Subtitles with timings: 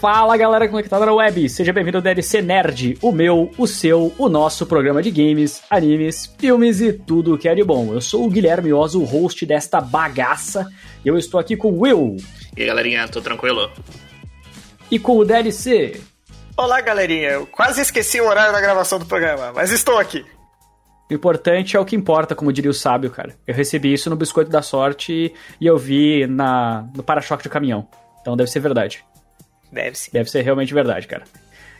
[0.00, 4.30] Fala galera conectada na web, seja bem-vindo ao DLC Nerd, o meu, o seu, o
[4.30, 7.92] nosso programa de games, animes, filmes e tudo que é de bom.
[7.92, 10.66] Eu sou o Guilherme Oz, o host desta bagaça,
[11.04, 12.16] e eu estou aqui com o Will.
[12.56, 13.70] E aí galerinha, tô tranquilo?
[14.90, 16.00] E com o DLC.
[16.56, 20.24] Olá galerinha, eu quase esqueci o horário da gravação do programa, mas estou aqui.
[21.10, 23.36] O importante é o que importa, como diria o sábio, cara.
[23.46, 27.86] Eu recebi isso no Biscoito da Sorte e eu vi na, no para-choque do caminhão.
[28.22, 29.04] Então deve ser verdade.
[29.72, 30.10] Deve ser.
[30.10, 31.24] Deve ser realmente verdade, cara.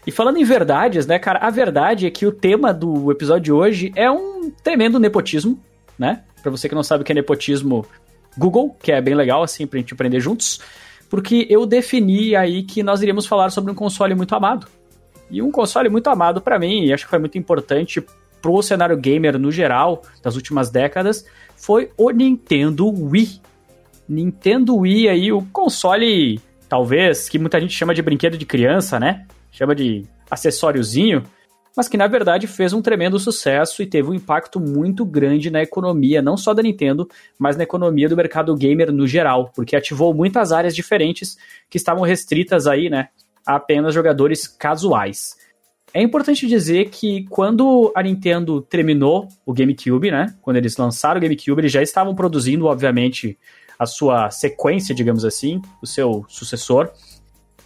[0.07, 3.53] E falando em verdades, né, cara, a verdade é que o tema do episódio de
[3.53, 5.61] hoje é um tremendo nepotismo,
[5.98, 6.23] né?
[6.43, 7.84] Pra você que não sabe o que é nepotismo,
[8.37, 10.61] Google, que é bem legal, assim, pra gente aprender juntos.
[11.11, 14.67] Porque eu defini aí que nós iríamos falar sobre um console muito amado.
[15.31, 18.03] E um console muito amado para mim, e acho que foi muito importante
[18.41, 21.27] pro cenário gamer no geral, das últimas décadas,
[21.57, 23.41] foi o Nintendo Wii.
[24.09, 26.41] Nintendo Wii aí, o console,
[26.71, 29.27] talvez, que muita gente chama de brinquedo de criança, né?
[29.51, 31.25] Chama de acessóriozinho,
[31.77, 35.61] mas que na verdade fez um tremendo sucesso e teve um impacto muito grande na
[35.61, 40.15] economia, não só da Nintendo, mas na economia do mercado gamer no geral, porque ativou
[40.15, 41.37] muitas áreas diferentes
[41.69, 43.09] que estavam restritas aí, né,
[43.45, 45.37] a apenas jogadores casuais.
[45.93, 50.37] É importante dizer que quando a Nintendo terminou o GameCube, né?
[50.41, 53.37] Quando eles lançaram o GameCube, eles já estavam produzindo, obviamente,
[53.81, 56.91] a sua sequência, digamos assim, o seu sucessor.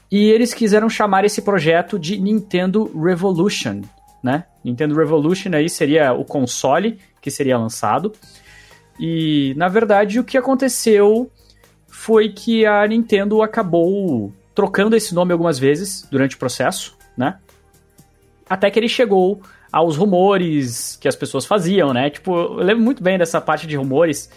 [0.09, 3.81] E eles quiseram chamar esse projeto de Nintendo Revolution,
[4.23, 4.45] né?
[4.63, 8.13] Nintendo Revolution aí seria o console que seria lançado.
[8.97, 11.29] E, na verdade, o que aconteceu
[11.89, 17.39] foi que a Nintendo acabou trocando esse nome algumas vezes durante o processo, né?
[18.49, 19.43] Até que ele chegou
[19.73, 22.09] aos rumores que as pessoas faziam, né?
[22.09, 24.31] Tipo, eu lembro muito bem dessa parte de rumores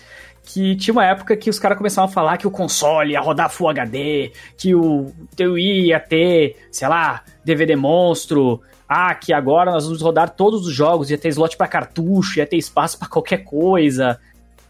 [0.47, 3.49] que tinha uma época que os caras começavam a falar que o console ia rodar
[3.49, 9.83] Full HD, que o teu ia ter, sei lá, DVD monstro, ah, que agora nós
[9.83, 13.43] vamos rodar todos os jogos, ia ter slot para cartucho, ia ter espaço para qualquer
[13.43, 14.17] coisa.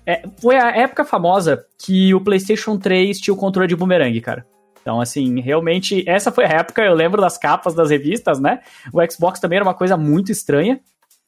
[0.03, 4.43] É, foi a época famosa que o PlayStation 3 tinha o controle de boomerang, cara.
[4.81, 8.61] Então, assim, realmente, essa foi a época, eu lembro das capas das revistas, né?
[8.91, 10.79] O Xbox também era uma coisa muito estranha.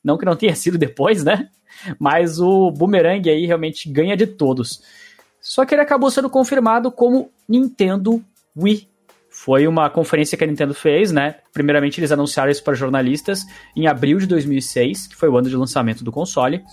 [0.03, 1.49] Não que não tenha sido depois, né?
[1.99, 4.81] Mas o Boomerang aí realmente ganha de todos.
[5.41, 8.23] Só que ele acabou sendo confirmado como Nintendo
[8.57, 8.89] Wii.
[9.29, 11.35] Foi uma conferência que a Nintendo fez, né?
[11.53, 13.45] Primeiramente, eles anunciaram isso para jornalistas
[13.75, 16.63] em abril de 2006, que foi o ano de lançamento do console.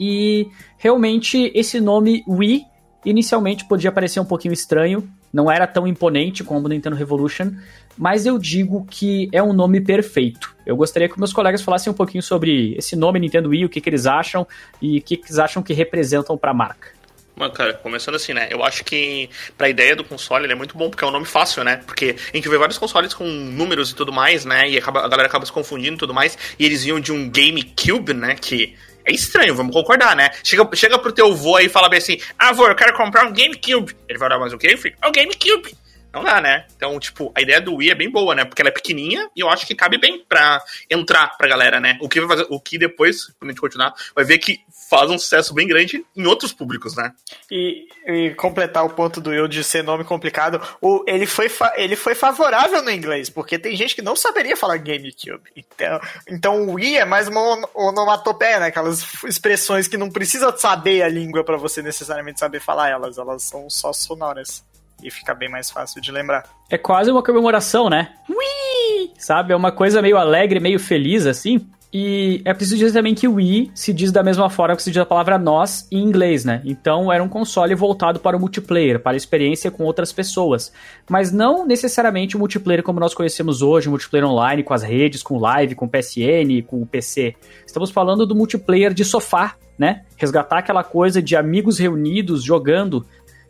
[0.00, 2.64] E realmente esse nome Wii
[3.04, 7.52] inicialmente podia parecer um pouquinho estranho, não era tão imponente como o Nintendo Revolution,
[7.96, 10.54] mas eu digo que é um nome perfeito.
[10.64, 13.80] Eu gostaria que meus colegas falassem um pouquinho sobre esse nome Nintendo Wii, o que,
[13.80, 14.46] que eles acham
[14.80, 17.02] e o que, que eles acham que representam para a marca.
[17.34, 18.48] Mano, cara, começando assim, né?
[18.50, 21.24] Eu acho que pra ideia do console ele é muito bom, porque é um nome
[21.24, 21.80] fácil, né?
[21.86, 24.68] Porque a gente vê vários consoles com números e tudo mais, né?
[24.68, 26.36] E acaba, a galera acaba se confundindo e tudo mais.
[26.58, 28.34] E eles vinham de um GameCube, né?
[28.34, 30.30] Que é estranho, vamos concordar, né?
[30.44, 33.32] Chega, chega pro teu avô aí e fala bem assim: Ah, eu quero comprar um
[33.32, 33.96] GameCube.
[34.08, 34.94] Ele vai olhar mais o quê, filho?
[35.00, 35.74] É o GameCube.
[36.12, 36.66] Não dá, né?
[36.76, 38.44] Então, tipo, a ideia do Wii é bem boa, né?
[38.44, 41.96] Porque ela é pequenininha e eu acho que cabe bem pra entrar pra galera, né?
[42.02, 45.10] O que, vai fazer, o que depois, quando a gente continuar, vai ver que faz
[45.10, 47.12] um sucesso bem grande em outros públicos, né?
[47.50, 51.96] E, e completar o ponto do Will de ser nome complicado, o, ele, foi ele
[51.96, 55.50] foi favorável no inglês, porque tem gente que não saberia falar GameCube.
[55.56, 58.66] Então, então o Wii é mais uma onomatopeia, né?
[58.66, 63.42] Aquelas expressões que não precisa saber a língua para você necessariamente saber falar elas, elas
[63.44, 64.62] são só sonoras
[65.02, 66.44] e fica bem mais fácil de lembrar.
[66.70, 68.10] É quase uma comemoração, né?
[68.28, 69.10] Ui!
[69.18, 69.52] Sabe?
[69.52, 71.66] É uma coisa meio alegre, meio feliz, assim.
[71.94, 74.90] E é preciso dizer também que o Wii se diz da mesma forma que se
[74.90, 76.62] diz a palavra nós em inglês, né?
[76.64, 80.72] Então era um console voltado para o multiplayer, para a experiência com outras pessoas.
[81.10, 85.22] Mas não necessariamente o multiplayer como nós conhecemos hoje, o multiplayer online, com as redes,
[85.22, 87.34] com live, com PSN, com o PC.
[87.66, 90.04] Estamos falando do multiplayer de sofá, né?
[90.16, 93.04] Resgatar aquela coisa de amigos reunidos jogando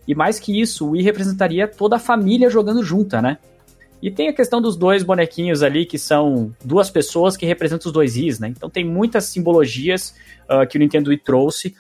[0.07, 3.39] e mais que isso, o Wii representaria toda a família jogando junta, né?
[4.03, 7.93] E tem a questão dos dois bonequinhos ali, que são duas pessoas que representam os
[7.93, 8.49] dois Is, né?
[8.49, 10.13] Então tem muitas simbologias
[10.51, 11.75] uh, que o Nintendo Wii trouxe.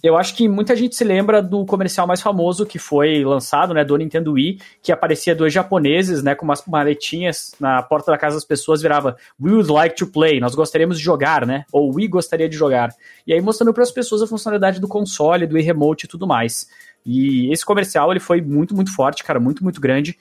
[0.00, 3.84] Eu acho que muita gente se lembra do comercial mais famoso que foi lançado, né,
[3.84, 8.36] do Nintendo Wii, que aparecia dois japoneses, né, com umas maletinhas na porta da casa
[8.36, 12.06] das pessoas, virava We would like to play, nós gostaríamos de jogar, né, ou We
[12.06, 12.90] gostaria de jogar.
[13.26, 16.28] E aí mostrando para as pessoas a funcionalidade do console, do Wii Remote e tudo
[16.28, 16.68] mais.
[17.10, 20.18] E esse comercial ele foi muito, muito forte, cara, muito, muito grande.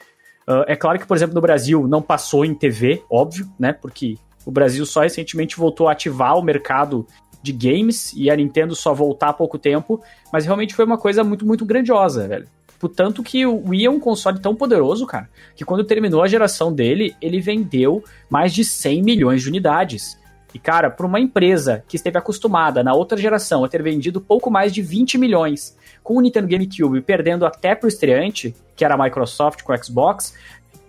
[0.47, 3.73] Uh, é claro que, por exemplo, no Brasil não passou em TV, óbvio, né?
[3.73, 7.05] Porque o Brasil só recentemente voltou a ativar o mercado
[7.43, 10.01] de games e a Nintendo só voltar há pouco tempo,
[10.31, 12.47] mas realmente foi uma coisa muito, muito grandiosa, velho.
[12.71, 16.27] Tipo, tanto que o Wii é um console tão poderoso, cara, que quando terminou a
[16.27, 20.17] geração dele, ele vendeu mais de 100 milhões de unidades.
[20.53, 24.49] E, cara, para uma empresa que esteve acostumada na outra geração a ter vendido pouco
[24.49, 25.76] mais de 20 milhões,
[26.07, 30.33] com o Nintendo GameCube perdendo até pro estreante, que era a Microsoft com o Xbox,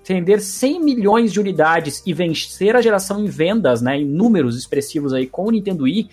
[0.07, 5.13] vender 100 milhões de unidades e vencer a geração em vendas, né, em números expressivos
[5.13, 6.09] aí com o Nintendo Wii,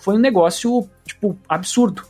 [0.00, 2.02] foi um negócio, tipo, absurdo.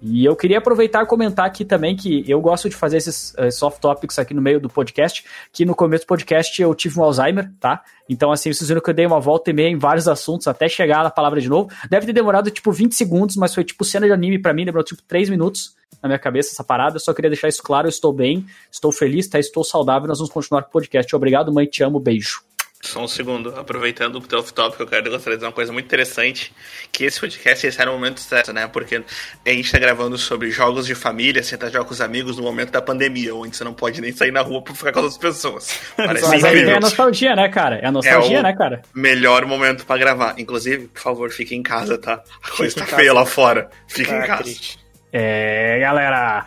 [0.00, 3.50] E eu queria aproveitar e comentar aqui também que eu gosto de fazer esses uh,
[3.50, 7.02] soft topics aqui no meio do podcast, que no começo do podcast eu tive um
[7.02, 7.82] Alzheimer, tá?
[8.08, 10.68] Então, assim, vocês viram que eu dei uma volta e meia em vários assuntos até
[10.68, 11.68] chegar na palavra de novo.
[11.90, 14.84] Deve ter demorado, tipo, 20 segundos, mas foi, tipo, cena de anime para mim, demorou,
[14.84, 16.96] tipo, 3 minutos na minha cabeça essa parada.
[16.96, 19.38] Eu só queria deixar isso claro, eu estou bem, estou feliz, tá?
[19.38, 21.14] Estou saudável, nós vamos continuar com o podcast.
[21.14, 22.47] Obrigado, mãe, te amo, beijo.
[22.80, 25.86] Só um segundo, aproveitando o teu off-topic, eu quero gostaria de dizer uma coisa muito
[25.86, 26.52] interessante,
[26.92, 28.68] que esse podcast esse era o momento certo, né?
[28.68, 29.02] Porque
[29.44, 32.70] a gente tá gravando sobre jogos de família, sentar jogar com os amigos no momento
[32.70, 35.80] da pandemia, onde você não pode nem sair na rua pra ficar com outras pessoas.
[35.96, 37.76] Parece Mas aí é a nostalgia, né, cara?
[37.76, 38.82] É a nostalgia, é né, cara?
[38.94, 40.34] Melhor momento para gravar.
[40.38, 42.22] Inclusive, por favor, fique em casa, tá?
[42.42, 43.68] A coisa tá feia lá fora.
[43.88, 44.42] Fique ah, em casa.
[44.44, 44.78] Triste.
[45.12, 46.46] É, galera.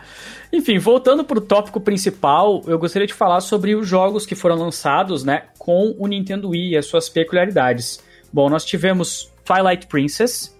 [0.52, 4.56] Enfim, voltando para o tópico principal, eu gostaria de falar sobre os jogos que foram
[4.56, 8.00] lançados, né, com o Nintendo Wii e as suas peculiaridades.
[8.30, 10.54] Bom, nós tivemos Twilight Princess,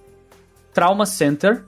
[0.73, 1.65] Trauma Center,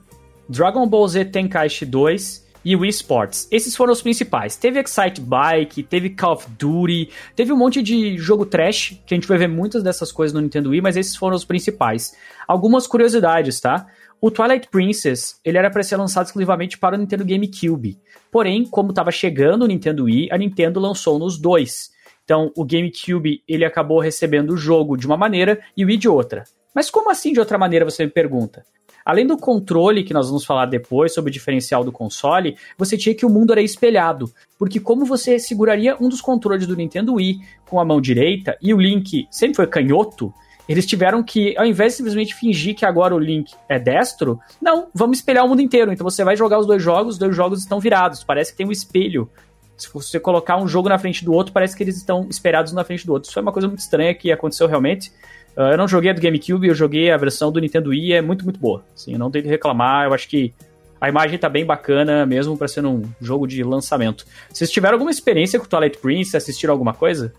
[0.49, 3.47] Dragon Ball Z Tenkaichi 2 e Wii Sports.
[3.51, 4.55] Esses foram os principais.
[4.55, 9.17] Teve Excite Bike, teve Call of Duty, teve um monte de jogo trash, que a
[9.17, 12.15] gente vai ver muitas dessas coisas no Nintendo Wii, mas esses foram os principais.
[12.47, 13.85] Algumas curiosidades, tá?
[14.21, 17.99] O Twilight Princess, ele era para ser lançado exclusivamente para o Nintendo GameCube.
[18.31, 21.91] Porém, como estava chegando o Nintendo Wii, a Nintendo lançou nos dois.
[22.23, 26.09] Então, o GameCube, ele acabou recebendo o jogo de uma maneira e o Wii de
[26.09, 26.43] outra.
[26.73, 28.65] Mas como assim de outra maneira, você me pergunta?
[29.05, 33.13] Além do controle, que nós vamos falar depois sobre o diferencial do console, você tinha
[33.13, 34.31] que o mundo era espelhado.
[34.57, 37.37] Porque como você seguraria um dos controles do Nintendo Wii
[37.69, 40.33] com a mão direita e o Link sempre foi canhoto,
[40.67, 44.87] eles tiveram que, ao invés de simplesmente fingir que agora o Link é destro, não,
[44.93, 45.91] vamos espelhar o mundo inteiro.
[45.91, 48.23] Então você vai jogar os dois jogos, os dois jogos estão virados.
[48.23, 49.29] Parece que tem um espelho.
[49.77, 52.75] Se você colocar um jogo na frente do outro, parece que eles estão espelhados um
[52.75, 53.27] na frente do outro.
[53.27, 55.11] Isso foi uma coisa muito estranha que aconteceu realmente.
[55.55, 58.21] Uh, eu não joguei a do GameCube, eu joguei a versão do Nintendo Wii, é
[58.21, 58.83] muito, muito boa.
[58.95, 60.53] Assim, eu não tenho que reclamar, eu acho que
[60.99, 64.25] a imagem tá bem bacana, mesmo para ser um jogo de lançamento.
[64.49, 66.35] Vocês tiveram alguma experiência com Twilight Prince?
[66.35, 67.33] Assistiram alguma coisa?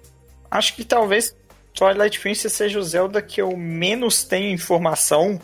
[0.50, 1.34] Acho que talvez
[1.76, 5.40] Twilight Princess seja o Zelda que eu menos tenho informação.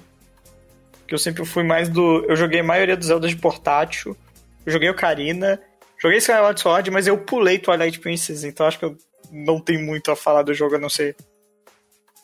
[1.06, 2.24] Que eu sempre fui mais do.
[2.24, 4.16] Eu joguei a maioria dos Zeldas de portátil.
[4.64, 5.60] Eu joguei Ocarina.
[6.00, 8.98] Joguei Skyward Sword, mas eu pulei Twilight Princess, então acho que eu
[9.30, 11.14] não tenho muito a falar do jogo, a não ser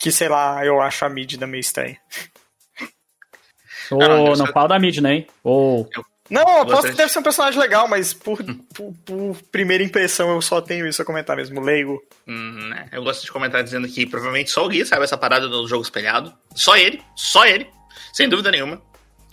[0.00, 1.96] que, sei lá, eu acho a Midna meio estranha.
[3.88, 5.28] Ô, oh, não, não fala da Midna, hein?
[5.44, 5.86] Oh.
[5.94, 8.42] Eu não, eu posso que deve ser um personagem legal, mas por,
[8.74, 12.02] por, por, primeira impressão eu só tenho isso a comentar mesmo, leigo.
[12.26, 12.86] Hum, né?
[12.92, 15.82] Eu gosto de comentar dizendo que provavelmente só o Gui sabe essa parada do jogo
[15.82, 16.32] espelhado.
[16.54, 17.66] Só ele, só ele,
[18.12, 18.80] sem dúvida nenhuma.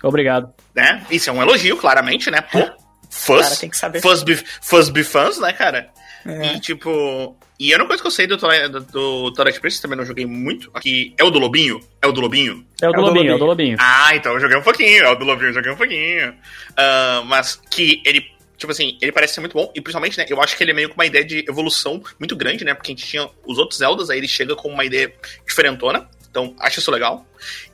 [0.02, 0.54] Obrigado.
[0.74, 1.06] Né?
[1.10, 2.42] Isso é um elogio, claramente, né?
[2.42, 2.60] Pô,
[3.10, 3.42] fãs.
[3.42, 4.02] Cara, tem que saber.
[4.02, 4.24] Fãs,
[4.62, 5.90] fãs bifãs, né, cara?
[6.26, 6.54] É.
[6.54, 9.98] E tipo, e a única coisa que eu sei do, do, do Twilight Princess, também
[9.98, 11.80] não joguei muito, aqui é o do Lobinho?
[12.02, 12.66] É o do Lobinho?
[12.82, 13.78] É o do, é o Lobinho, é o do Lobinho.
[13.80, 16.32] Ah, então eu joguei um pouquinho, é o do Lobinho, eu joguei um pouquinho.
[16.32, 18.26] Uh, mas que ele,
[18.58, 20.74] tipo assim, ele parece ser muito bom, e principalmente, né, eu acho que ele é
[20.74, 23.80] meio com uma ideia de evolução muito grande, né, porque a gente tinha os outros
[23.80, 25.14] Zeldas, aí ele chega com uma ideia
[25.48, 27.26] diferentona, então, acho isso legal.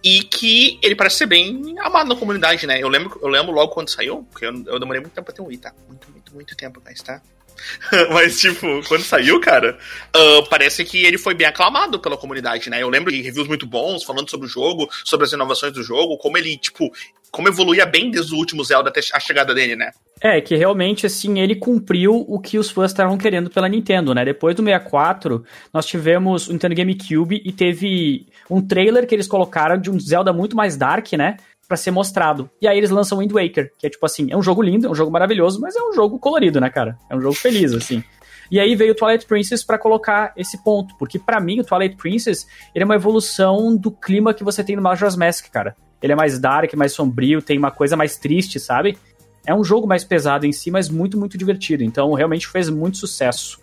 [0.04, 2.80] E que ele parece ser bem amado na comunidade, né?
[2.80, 5.42] Eu lembro, eu lembro logo quando saiu, porque eu, eu demorei muito tempo pra ter
[5.42, 5.74] um Wii, tá?
[5.88, 7.20] Muito, muito, muito tempo, mas tá?
[8.12, 9.78] Mas, tipo, quando saiu, cara,
[10.16, 12.82] uh, parece que ele foi bem aclamado pela comunidade, né?
[12.82, 16.18] Eu lembro de reviews muito bons falando sobre o jogo, sobre as inovações do jogo,
[16.18, 16.92] como ele, tipo,
[17.32, 19.92] como evoluía bem desde o último Zelda até a chegada dele, né?
[20.20, 24.24] É, que realmente, assim, ele cumpriu o que os fãs estavam querendo pela Nintendo, né?
[24.24, 29.78] Depois do 64, nós tivemos o Nintendo GameCube e teve um trailer que eles colocaram
[29.78, 31.38] de um Zelda muito mais dark, né?
[31.68, 32.50] para ser mostrado.
[32.62, 34.90] E aí eles lançam Wind Waker, que é tipo assim, é um jogo lindo, é
[34.90, 36.98] um jogo maravilhoso, mas é um jogo colorido, né, cara?
[37.10, 38.04] É um jogo feliz, assim.
[38.52, 41.96] E aí veio o Twilight Princess para colocar esse ponto, porque para mim o Twilight
[41.96, 42.46] Princess
[42.76, 45.74] ele é uma evolução do clima que você tem no Majora's Mask, cara.
[46.02, 48.98] Ele é mais dark, mais sombrio, tem uma coisa mais triste, sabe?
[49.46, 51.84] É um jogo mais pesado em si, mas muito, muito divertido.
[51.84, 53.60] Então, realmente fez muito sucesso.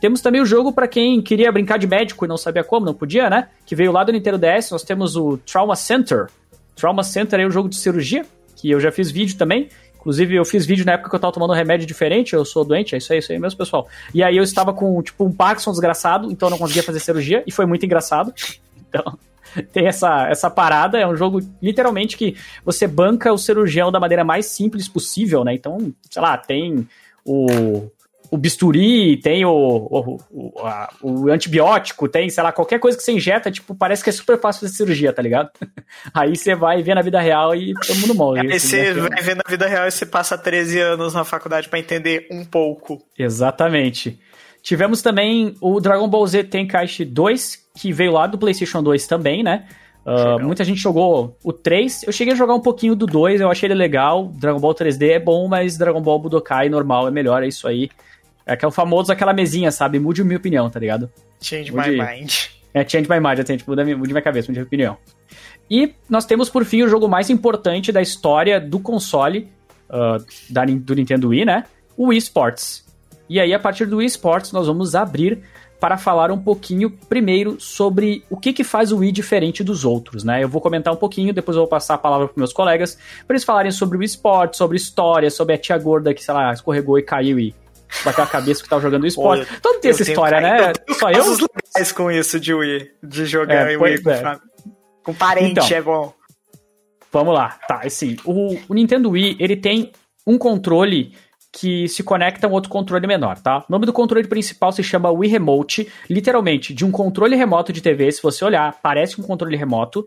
[0.00, 2.94] Temos também o jogo para quem queria brincar de médico e não sabia como, não
[2.94, 3.48] podia, né?
[3.64, 4.70] Que veio lá do Nintendo DS.
[4.70, 6.28] Nós temos o Trauma Center,
[6.74, 8.24] Trauma Center é um jogo de cirurgia,
[8.56, 9.68] que eu já fiz vídeo também.
[9.96, 12.64] Inclusive, eu fiz vídeo na época que eu tava tomando um remédio diferente, eu sou
[12.64, 13.88] doente, é isso aí, é isso aí mesmo, pessoal.
[14.12, 17.42] E aí eu estava com, tipo, um Parkinson desgraçado, então eu não conseguia fazer cirurgia,
[17.46, 18.32] e foi muito engraçado.
[18.96, 19.18] Então,
[19.72, 24.24] tem essa, essa parada, é um jogo, literalmente, que você banca o cirurgião da maneira
[24.24, 25.54] mais simples possível, né?
[25.54, 26.88] Então, sei lá, tem
[27.24, 27.90] o,
[28.30, 33.04] o bisturi, tem o, o, o, a, o, antibiótico, tem, sei lá, qualquer coisa que
[33.04, 35.50] você injeta, tipo, parece que é super fácil fazer cirurgia, tá ligado?
[36.12, 38.40] Aí você vai ver na vida real e todo mundo morre.
[38.40, 41.78] Aí você vai ver na vida real e você passa 13 anos na faculdade para
[41.78, 43.02] entender um pouco.
[43.18, 44.18] Exatamente.
[44.62, 49.42] Tivemos também o Dragon Ball Z Tenkaichi 2, que veio lá do PlayStation 2 também,
[49.42, 49.64] né?
[50.06, 52.04] Uh, muita gente jogou o 3.
[52.04, 54.30] Eu cheguei a jogar um pouquinho do 2, eu achei ele legal.
[54.34, 57.90] Dragon Ball 3D é bom, mas Dragon Ball Budokai normal é melhor, é isso aí.
[58.46, 59.98] É que o famoso aquela mesinha, sabe?
[59.98, 61.10] Mude minha opinião, tá ligado?
[61.40, 61.90] Change mude...
[61.90, 62.32] my mind.
[62.74, 64.96] É, change my mind, assim, tipo, mude, mude minha cabeça, mude minha opinião.
[65.70, 69.48] E nós temos, por fim, o jogo mais importante da história do console
[69.88, 71.64] uh, da, do Nintendo Wii, né?
[71.96, 72.84] O Wii Sports.
[73.28, 75.42] E aí, a partir do Wii Sports, nós vamos abrir
[75.84, 80.24] para falar um pouquinho primeiro sobre o que, que faz o Wii diferente dos outros,
[80.24, 80.42] né?
[80.42, 83.34] Eu vou comentar um pouquinho, depois eu vou passar a palavra para meus colegas, para
[83.34, 86.54] eles falarem sobre o Wii Sports, sobre história, sobre a tia gorda que, sei lá,
[86.54, 87.54] escorregou e caiu e
[88.02, 89.44] bateu a cabeça que tava jogando esporte.
[89.44, 90.72] Pô, Todo tem essa história, né?
[90.98, 91.22] Só eu.
[91.22, 94.40] legais com isso de Wii, de jogar é, Wii com, é.
[95.02, 96.14] com parente, então, é bom.
[97.12, 99.92] Vamos lá, tá, assim, o, o Nintendo Wii, ele tem
[100.26, 101.12] um controle
[101.56, 103.58] que se conecta a um outro controle menor, tá?
[103.58, 107.80] O nome do controle principal se chama Wii Remote, literalmente, de um controle remoto de
[107.80, 110.06] TV, se você olhar, parece um controle remoto,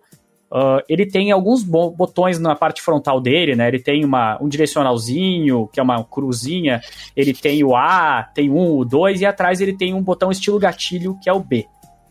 [0.49, 3.67] Uh, ele tem alguns botões na parte frontal dele, né?
[3.67, 6.79] Ele tem uma, um direcionalzinho, que é uma cruzinha.
[7.17, 10.57] Ele tem o A, tem um, o 2, e atrás ele tem um botão estilo
[10.57, 11.65] gatilho, que é o B.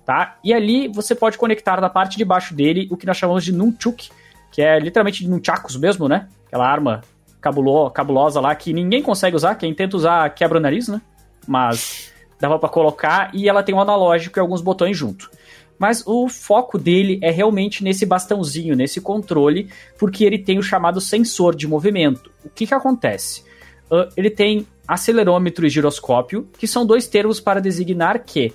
[0.04, 0.36] Tá?
[0.44, 3.52] E ali você pode conectar na parte de baixo dele o que nós chamamos de
[3.52, 4.10] Nunchuk,
[4.52, 6.28] que é literalmente Nunchakus mesmo, né?
[6.46, 7.00] Aquela arma
[7.46, 11.00] cabulo, cabulosa lá que ninguém consegue usar, quem tenta usar quebra o nariz, né?
[11.46, 15.30] Mas dava para colocar e ela tem um analógico e alguns botões junto.
[15.78, 21.00] Mas o foco dele é realmente nesse bastãozinho, nesse controle, porque ele tem o chamado
[21.00, 22.30] sensor de movimento.
[22.44, 23.44] O que, que acontece?
[23.90, 28.52] Uh, ele tem acelerômetro e giroscópio, que são dois termos para designar que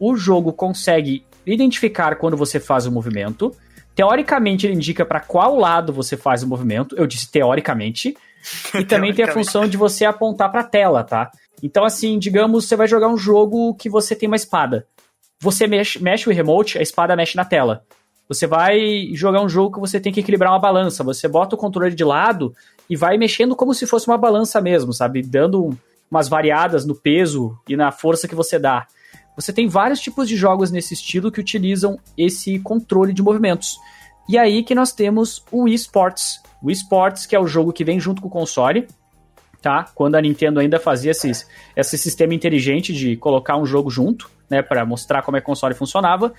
[0.00, 3.54] o jogo consegue identificar quando você faz o movimento.
[3.94, 6.96] Teoricamente, ele indica para qual lado você faz o movimento.
[6.96, 8.16] Eu disse teoricamente.
[8.74, 11.30] E também tem a função de você apontar para a tela, tá?
[11.62, 14.86] Então, assim, digamos, você vai jogar um jogo que você tem uma espada.
[15.40, 17.84] Você mexe, mexe o remote, a espada mexe na tela.
[18.28, 21.04] Você vai jogar um jogo que você tem que equilibrar uma balança.
[21.04, 22.54] Você bota o controle de lado
[22.88, 25.22] e vai mexendo como se fosse uma balança mesmo, sabe?
[25.22, 25.76] Dando
[26.10, 28.86] umas variadas no peso e na força que você dá.
[29.36, 33.78] Você tem vários tipos de jogos nesse estilo que utilizam esse controle de movimentos.
[34.28, 36.40] E aí que nós temos o Wii Sports.
[36.62, 38.86] O Wii Sports, que é o jogo que vem junto com o console,
[39.60, 39.90] tá?
[39.94, 44.62] Quando a Nintendo ainda fazia esses, esse sistema inteligente de colocar um jogo junto né,
[44.62, 46.32] para mostrar como é que o console funcionava.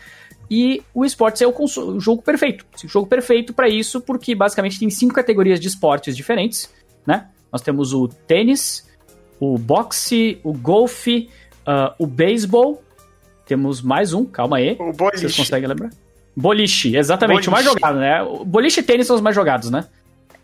[0.49, 2.65] E o esportes é o, o, jogo perfeito.
[2.83, 6.71] O jogo perfeito para isso, porque basicamente tem cinco categorias de esportes diferentes,
[7.05, 7.27] né?
[7.51, 8.87] Nós temos o tênis,
[9.39, 11.29] o boxe, o golfe,
[11.67, 12.83] uh, o beisebol.
[13.45, 14.75] Temos mais um, calma aí.
[14.79, 15.21] O boliche.
[15.21, 15.89] Vocês conseguem lembrar?
[16.35, 17.49] Boliche, exatamente, boliche.
[17.49, 18.21] o mais jogado, né?
[18.23, 19.85] O boliche e tênis são os mais jogados, né?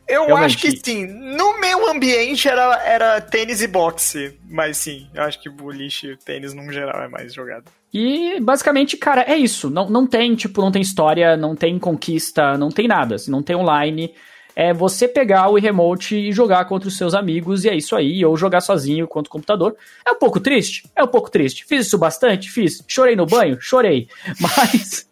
[0.08, 0.46] Eu Realmente.
[0.46, 1.06] acho que sim.
[1.06, 4.38] No meu ambiente era, era tênis e boxe.
[4.50, 7.66] Mas sim, eu acho que boliche e tênis, no geral, é mais jogado.
[7.94, 9.70] E basicamente, cara, é isso.
[9.70, 13.16] Não, não tem, tipo, não tem história, não tem conquista, não tem nada.
[13.16, 14.14] Assim, não tem online.
[14.56, 18.24] É você pegar o remote e jogar contra os seus amigos, e é isso aí,
[18.26, 19.76] ou jogar sozinho contra o computador.
[20.06, 20.84] É um pouco triste?
[20.96, 21.66] É um pouco triste.
[21.66, 22.50] Fiz isso bastante?
[22.50, 22.84] Fiz.
[22.88, 23.58] Chorei no banho?
[23.60, 24.08] Chorei.
[24.40, 25.08] Mas,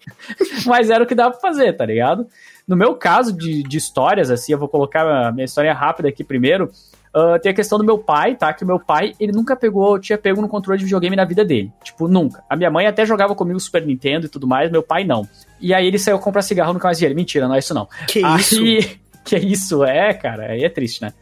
[0.66, 2.28] mas era o que dava pra fazer, tá ligado?
[2.68, 6.24] No meu caso de, de histórias, assim, eu vou colocar a minha história rápida aqui
[6.24, 6.72] primeiro.
[7.16, 8.54] Uh, tem a questão do meu pai, tá?
[8.54, 11.44] Que o meu pai, ele nunca pegou, tinha pego no controle de videogame na vida
[11.44, 11.72] dele.
[11.84, 12.44] Tipo, nunca.
[12.48, 15.28] A minha mãe até jogava comigo Super Nintendo e tudo mais, meu pai não.
[15.60, 17.16] E aí ele saiu comprar cigarro no mais dinheiro.
[17.16, 17.88] Mentira, não é isso não.
[18.08, 19.00] Que aí, isso?
[19.30, 19.84] Que isso?
[19.84, 21.14] É, cara, aí é triste, né?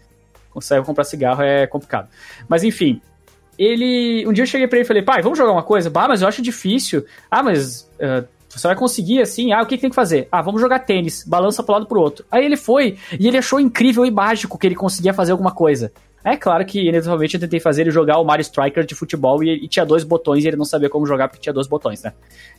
[0.62, 2.08] Saiu comprar cigarro é complicado.
[2.48, 3.02] Mas enfim,
[3.60, 4.26] ele.
[4.26, 5.90] Um dia eu cheguei pra ele e falei, pai, vamos jogar uma coisa?
[5.90, 7.06] Bah, mas eu acho difícil.
[7.30, 7.82] Ah, mas.
[8.00, 10.28] Uh, você vai conseguir assim, ah, o que, que tem que fazer?
[10.32, 12.26] Ah, vamos jogar tênis, balança pro lado pro outro.
[12.32, 15.92] Aí ele foi e ele achou incrível e mágico que ele conseguia fazer alguma coisa.
[16.28, 19.64] É claro que, inevitavelmente, eu tentei fazer ele jogar o Mario Striker de futebol e,
[19.64, 22.12] e, tinha dois botões e ele não sabia como jogar porque tinha dois botões, né?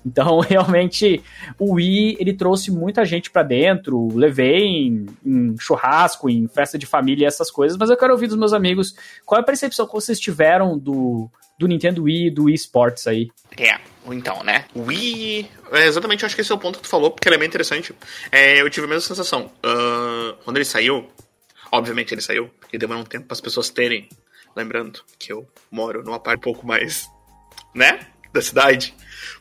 [0.06, 1.22] Então, realmente,
[1.58, 6.86] o Wii, ele trouxe muita gente para dentro, levei em, em, churrasco, em festa de
[6.86, 8.94] família essas coisas, mas eu quero ouvir dos meus amigos
[9.26, 13.06] qual é a percepção que vocês tiveram do, do Nintendo Wii e do Wii Sports
[13.06, 13.28] aí.
[13.58, 13.78] É,
[14.10, 14.64] então, né?
[14.74, 15.46] Wii.
[15.72, 17.48] É, exatamente, acho que esse é o ponto que tu falou, porque ele é bem
[17.48, 17.94] interessante.
[18.32, 19.50] É, eu tive a mesma sensação.
[19.62, 21.06] Uh, quando ele saiu,
[21.70, 24.08] obviamente ele saiu, porque demorou um tempo para as pessoas terem.
[24.56, 27.08] Lembrando que eu moro numa parte um pouco mais.
[27.74, 28.08] né?
[28.32, 28.94] da cidade.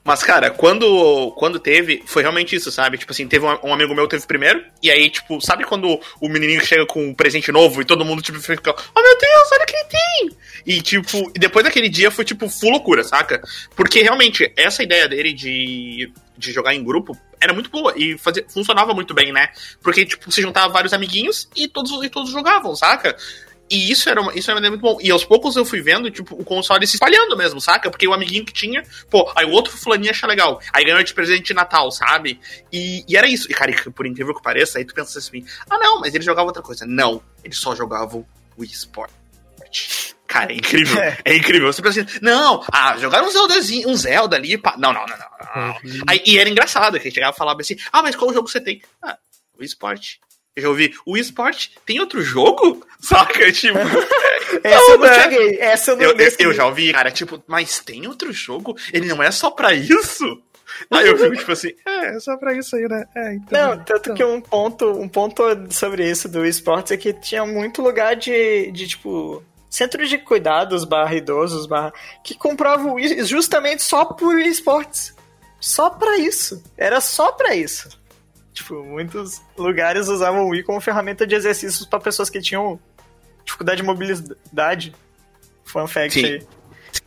[0.03, 2.98] Mas, cara, quando, quando teve, foi realmente isso, sabe?
[2.98, 6.29] Tipo assim, teve um, um, amigo meu teve primeiro, e aí, tipo, sabe quando o
[6.29, 9.63] menininho chega com um presente novo e todo mundo, tipo, fica, oh meu Deus, olha
[9.63, 10.38] o que ele tem!
[10.65, 13.41] E, tipo, depois daquele dia foi, tipo, full loucura, saca?
[13.75, 18.46] Porque realmente, essa ideia dele de, de jogar em grupo era muito boa e fazia,
[18.50, 19.50] funcionava muito bem, né?
[19.81, 23.15] Porque, tipo, você juntava vários amiguinhos e todos, e todos jogavam, saca?
[23.69, 24.97] E isso era, uma, isso era muito bom.
[25.01, 27.89] E aos poucos eu fui vendo, tipo, o console se espalhando mesmo, saca?
[27.89, 30.62] Porque o amiguinho que tinha, pô, aí o outro fulaninho acha legal.
[30.71, 32.39] Aí ganhou de presente de Natal, sabe?
[32.71, 33.51] E, e era isso.
[33.51, 36.47] E, cara, por incrível que pareça, aí tu pensa assim, ah, não, mas ele jogava
[36.47, 36.86] outra coisa.
[36.86, 39.12] Não, eles só jogavam o eSport.
[40.27, 41.01] Cara, é incrível.
[41.01, 41.71] É, é incrível.
[41.71, 44.57] Você pensa assim, não, ah, jogaram um Zeldazinho, um Zelda ali.
[44.57, 44.75] Pá.
[44.77, 45.27] Não, não, não, não.
[45.55, 45.67] não.
[45.67, 46.01] Uhum.
[46.07, 48.47] Aí, e era engraçado, que a gente chegava e falava assim, ah, mas qual jogo
[48.47, 48.81] você tem?
[49.01, 49.17] Ah,
[49.57, 50.19] o esporte.
[50.57, 52.83] Eu já ouvi, o esporte tem outro jogo?
[52.99, 53.51] Saca?
[53.51, 53.77] Tipo.
[54.63, 55.21] Essa não, eu não né?
[55.21, 55.59] cheguei.
[55.59, 58.75] Essa eu não eu, eu, eu já ouvi, cara, tipo, mas tem outro jogo?
[58.91, 60.25] Ele não é só pra isso?
[60.91, 63.05] Aí eu fico tipo assim, é, é só pra isso aí, né?
[63.15, 64.15] É, então, não, tanto então.
[64.15, 68.71] que um ponto, um ponto sobre isso do esportes é que tinha muito lugar de,
[68.71, 75.15] de tipo, centros de cuidados barra idosos barra, que compravam justamente só por esportes.
[75.59, 76.63] Só pra isso.
[76.77, 77.89] Era só pra isso.
[78.57, 82.79] Tipo, muitos lugares usavam o Wii como ferramenta de exercícios para pessoas que tinham
[83.45, 84.95] dificuldade de mobilidade.
[85.63, 86.25] Fun fact Sim.
[86.25, 86.47] aí.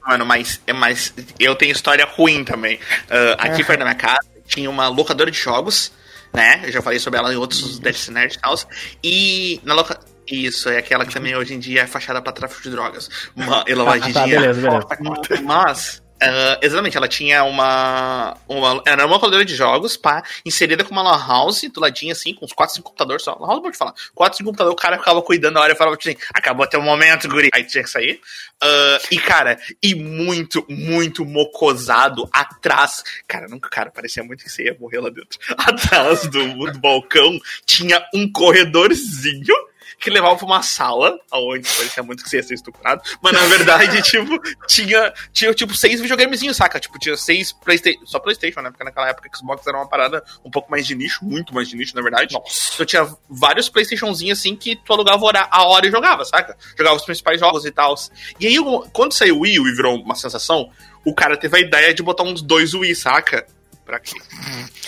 [0.07, 1.13] Mano, mas, é mais.
[1.41, 2.77] Eu tenho história ruim também.
[2.77, 3.65] Uh, aqui é.
[3.65, 5.93] perto da minha casa tinha uma locadora de jogos,
[6.33, 6.61] né?
[6.63, 8.55] Eu já falei sobre ela em outros Dead Nerd e tal.
[9.03, 9.99] E na loca...
[10.29, 13.11] Isso, é aquela que também hoje em dia é fachada para tráfico de drogas.
[13.35, 14.41] Uma, e lavagem de dinheiro.
[14.41, 15.43] Beleza, beleza.
[15.43, 18.83] Mas Uh, exatamente, ela tinha uma, uma.
[18.87, 22.45] Era uma locadora de jogos, pá, inserida com uma lan house do ladinho, assim, com
[22.45, 23.39] uns 4, 5 computadores só.
[23.41, 23.95] Lan house pode falar.
[24.15, 27.27] 4, 5 computadores, o cara ficava cuidando da hora e falava assim: acabou o momento,
[27.27, 27.49] guri.
[27.55, 28.21] Aí tinha que sair.
[28.63, 33.03] Uh, e, cara, e muito, muito mocosado atrás.
[33.27, 35.39] Cara, nunca, cara, parecia muito que você ia morrer lá dentro.
[35.57, 39.55] Atrás do, do balcão tinha um corredorzinho
[40.01, 43.41] que levava pra uma sala, onde parecia muito que você ia ser estuprado, mas na
[43.47, 46.81] verdade, tipo, tinha, tinha, tipo, seis videogamezinhos, saca?
[46.81, 48.71] Tipo, tinha seis Playstation, só Playstation, né?
[48.71, 51.77] Porque naquela época Xbox era uma parada um pouco mais de nicho, muito mais de
[51.77, 52.35] nicho, na verdade.
[52.35, 52.73] Nossa.
[52.75, 55.21] Então tinha vários Playstationzinhos, assim, que tu alugava
[55.51, 56.57] a hora e jogava, saca?
[56.77, 57.95] Jogava os principais jogos e tal.
[58.39, 58.57] E aí,
[58.93, 60.71] quando saiu o Wii e virou uma sensação,
[61.05, 63.47] o cara teve a ideia de botar uns dois Wii, saca?
[63.91, 64.21] Pra quê?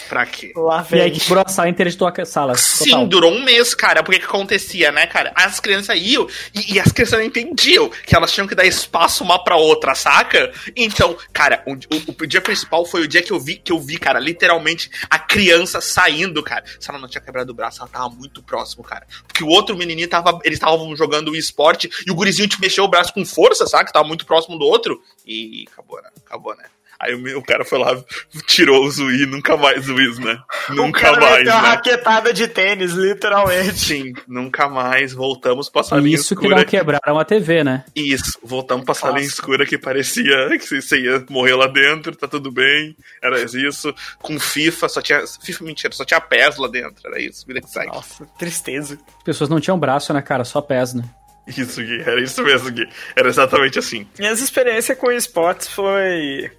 [0.08, 0.52] Pra quê?
[0.54, 1.00] Lá vem.
[1.00, 2.56] E aí que furou a sala inteira de tua sala.
[2.56, 3.06] Sim, total.
[3.08, 4.00] durou um mês, cara.
[4.00, 5.32] Porque que acontecia, né, cara?
[5.34, 9.24] As crianças iam e, e, as crianças não entendiam que elas tinham que dar espaço
[9.24, 10.52] uma pra outra, saca?
[10.76, 13.80] Então, cara, o, o, o, dia principal foi o dia que eu vi, que eu
[13.80, 16.62] vi, cara, literalmente a criança saindo, cara.
[16.78, 19.04] Se ela não tinha quebrado o braço, ela tava muito próximo, cara.
[19.26, 20.38] Porque o outro menininho tava.
[20.44, 23.92] Eles estavam jogando o esporte e o gurizinho te mexeu o braço com força, saca?
[23.92, 25.02] Tava muito próximo do outro.
[25.26, 26.10] E acabou, né?
[26.24, 26.66] Acabou, né?
[27.02, 28.00] Aí o, o cara foi lá,
[28.46, 30.38] tirou o Zui, nunca mais Zuiz, né?
[30.70, 31.44] Nunca o cara mais.
[31.44, 31.52] Né?
[31.52, 33.74] uma raquetada de tênis, literalmente.
[33.74, 35.12] Sim, nunca mais.
[35.12, 36.46] Voltamos pra salinha Isso escura.
[36.46, 37.84] Isso que não quebraram a TV, né?
[37.96, 42.52] Isso, voltamos pra salinha escura que parecia que você ia morrer lá dentro, tá tudo
[42.52, 42.96] bem.
[43.20, 43.92] Era isso.
[44.20, 45.24] Com FIFA, só tinha.
[45.26, 47.04] FIFA, mentira, só tinha pés lá dentro.
[47.04, 47.88] Era isso, vida que segue.
[47.88, 48.96] Nossa, tristeza.
[49.18, 50.44] As pessoas não tinham braço, né, cara?
[50.44, 51.02] Só pés, né?
[51.46, 52.88] Isso, Gui, era isso mesmo, Gui.
[53.16, 54.06] Era exatamente assim.
[54.16, 56.50] Minhas experiências com esportes foi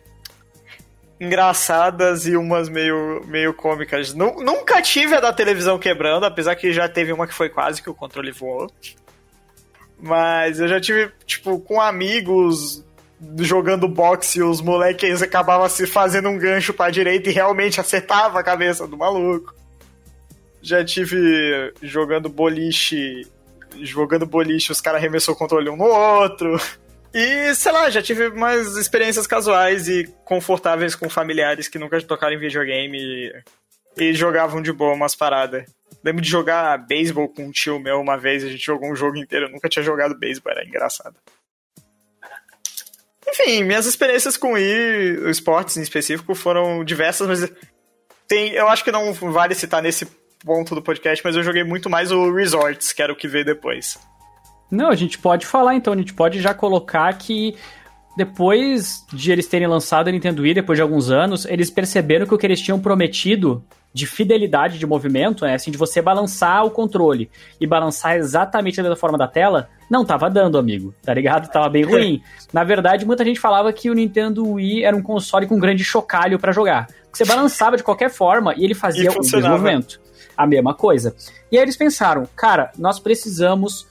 [1.23, 4.13] engraçadas e umas meio, meio cômicas.
[4.13, 7.89] Nunca tive a da televisão quebrando, apesar que já teve uma que foi quase que
[7.89, 8.71] o controle voou.
[9.99, 12.83] Mas eu já tive, tipo, com amigos
[13.39, 18.39] jogando boxe e os moleques acabavam se fazendo um gancho pra direita e realmente acertava
[18.39, 19.55] a cabeça do maluco.
[20.61, 23.27] Já tive jogando boliche.
[23.81, 26.59] Jogando boliche, os caras arremessou o controle um no outro.
[27.13, 32.33] E, sei lá, já tive mais experiências casuais e confortáveis com familiares que nunca tocaram
[32.33, 33.43] em videogame e,
[33.95, 35.65] e jogavam de boa umas paradas.
[36.03, 39.17] Lembro de jogar beisebol com um tio meu uma vez, a gente jogou um jogo
[39.17, 41.15] inteiro, eu nunca tinha jogado beisebol, era engraçado.
[43.27, 47.51] Enfim, minhas experiências com e esportes em específico foram diversas, mas
[48.27, 50.05] tem, eu acho que não vale citar nesse
[50.43, 53.45] ponto do podcast, mas eu joguei muito mais o Resorts, que era o que veio
[53.45, 53.97] depois.
[54.73, 57.55] Não, a gente pode falar então, a gente pode já colocar que
[58.17, 62.33] depois de eles terem lançado a Nintendo Wii, depois de alguns anos, eles perceberam que
[62.33, 66.71] o que eles tinham prometido de fidelidade de movimento, né, assim, de você balançar o
[66.71, 67.29] controle
[67.61, 71.51] e balançar exatamente da mesma forma da tela, não tava dando, amigo, tá ligado?
[71.51, 72.23] Tava bem ruim.
[72.51, 76.39] Na verdade, muita gente falava que o Nintendo Wii era um console com grande chocalho
[76.39, 76.87] para jogar.
[77.11, 80.01] Você balançava de qualquer forma e ele fazia e o mesmo movimento.
[80.35, 81.15] A mesma coisa.
[81.51, 83.87] E aí eles pensaram, cara, nós precisamos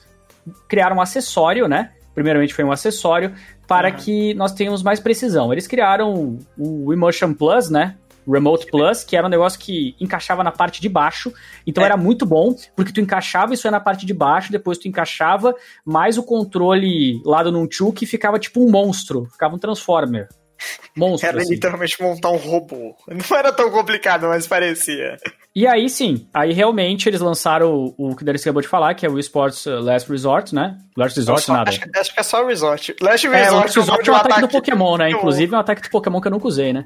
[0.67, 1.91] criar um acessório, né?
[2.13, 3.33] primeiramente foi um acessório,
[3.67, 3.95] para uhum.
[3.95, 5.51] que nós tenhamos mais precisão.
[5.51, 7.95] Eles criaram o Emotion Plus, né?
[8.25, 11.33] Remote Plus, que era um negócio que encaixava na parte de baixo.
[11.67, 11.87] Então é.
[11.87, 15.53] era muito bom, porque tu encaixava isso aí na parte de baixo, depois tu encaixava
[15.85, 20.29] mais o controle lá do Nunchuk ficava tipo um monstro, ficava um Transformer.
[20.95, 21.29] Monstro.
[21.29, 21.53] Era assim.
[21.53, 22.95] literalmente montar um robô.
[23.07, 25.17] Não era tão complicado, mas parecia.
[25.55, 29.05] E aí sim, aí realmente eles lançaram o, o que Denis acabou de falar, que
[29.05, 30.77] é o Esports uh, Last Resort, né?
[30.97, 31.69] Last Resort, só, nada.
[31.69, 32.95] Acho, acho, que é só o Resort.
[32.99, 35.11] Last Resort, é, o Last Resort é um ataque, ataque do Pokémon, né?
[35.11, 36.85] Inclusive é um ataque do Pokémon que eu nunca usei, né?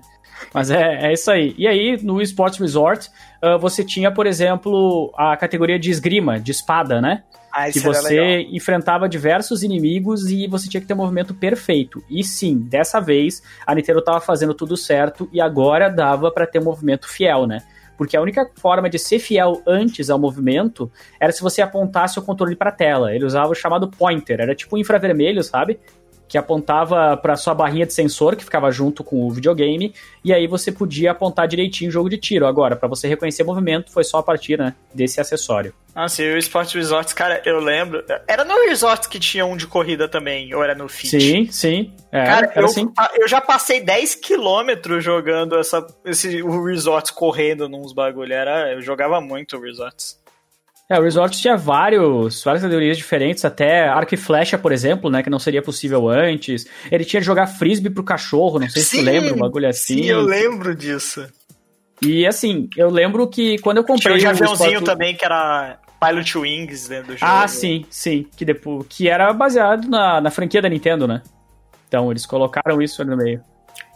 [0.54, 1.56] Mas é, é isso aí.
[1.58, 3.10] E aí, no Esports Resort,
[3.44, 7.24] uh, você tinha, por exemplo, a categoria de esgrima, de espada, né?
[7.60, 12.04] Ah, que você enfrentava diversos inimigos e você tinha que ter um movimento perfeito.
[12.08, 16.60] E sim, dessa vez a Nintendo estava fazendo tudo certo e agora dava para ter
[16.60, 17.64] um movimento fiel, né?
[17.98, 22.22] Porque a única forma de ser fiel antes ao movimento era se você apontasse o
[22.22, 23.12] controle para a tela.
[23.12, 25.80] Ele usava o chamado pointer, era tipo infravermelho, sabe?
[26.28, 30.48] Que apontava para sua barrinha de sensor que ficava junto com o videogame e aí
[30.48, 32.46] você podia apontar direitinho o jogo de tiro.
[32.46, 35.74] Agora, para você reconhecer movimento, foi só a partir né, desse acessório.
[35.96, 38.04] Ah, sim, o Sport Resorts, cara, eu lembro.
[38.28, 41.20] Era no Resorts que tinha um de corrida também, ou era no Fit?
[41.20, 41.92] Sim, sim.
[42.12, 42.88] É, cara, eu, assim.
[43.20, 48.32] eu já passei 10 quilômetros jogando essa, esse, o Resorts correndo nos bagulho.
[48.32, 50.20] Era, eu jogava muito o Resorts.
[50.90, 55.22] É, o Resort tinha vários, várias categorias diferentes, até arco e flecha, por exemplo, né,
[55.22, 56.66] que não seria possível antes.
[56.90, 59.68] Ele tinha de jogar frisbee pro cachorro, não sei sim, se tu lembra, um bagulho
[59.68, 60.04] assim.
[60.04, 61.28] Sim, eu lembro disso.
[62.02, 64.86] E assim, eu lembro que quando eu comprei tinha um aviãozinho Sport...
[64.86, 67.32] também que era Pilot Wings dentro do jogo.
[67.32, 71.22] Ah, sim, sim, que depois que era baseado na, na franquia da Nintendo, né?
[71.90, 73.42] Então, eles colocaram isso no meio.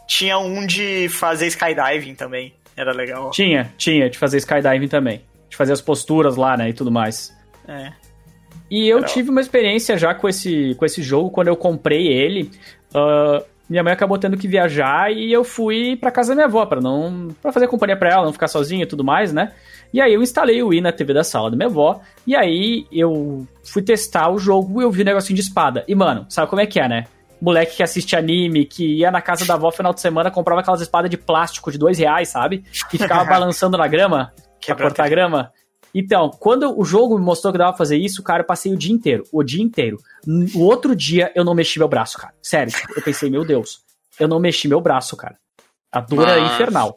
[0.06, 3.30] Tinha um de fazer skydiving também, era legal.
[3.30, 7.30] Tinha, tinha, de fazer skydiving também de fazer as posturas lá, né, e tudo mais.
[7.68, 7.92] É.
[8.70, 12.50] E eu tive uma experiência já com esse, com esse jogo, quando eu comprei ele,
[12.94, 16.64] uh, minha mãe acabou tendo que viajar e eu fui para casa da minha avó,
[16.64, 19.52] para não para fazer companhia para ela, não ficar sozinha e tudo mais, né?
[19.92, 22.86] E aí eu instalei o Wii na TV da sala da minha avó, e aí
[22.90, 25.84] eu fui testar o jogo e eu vi um negocinho de espada.
[25.86, 27.04] E mano, sabe como é que é, né?
[27.42, 30.80] Moleque que assiste anime, que ia na casa da avó final de semana, comprava aquelas
[30.80, 32.64] espadas de plástico de dois reais, sabe?
[32.88, 34.32] Que ficava balançando na grama
[34.66, 35.52] pra cortar grama.
[35.94, 38.76] Então, quando o jogo me mostrou que dava pra fazer isso, cara, eu passei o
[38.76, 39.24] dia inteiro.
[39.30, 39.98] O dia inteiro.
[40.54, 42.34] O outro dia eu não mexi meu braço, cara.
[42.42, 42.72] Sério.
[42.96, 43.82] Eu pensei, meu Deus,
[44.18, 45.36] eu não mexi meu braço, cara.
[45.90, 46.50] A dor é Mas...
[46.50, 46.96] é infernal.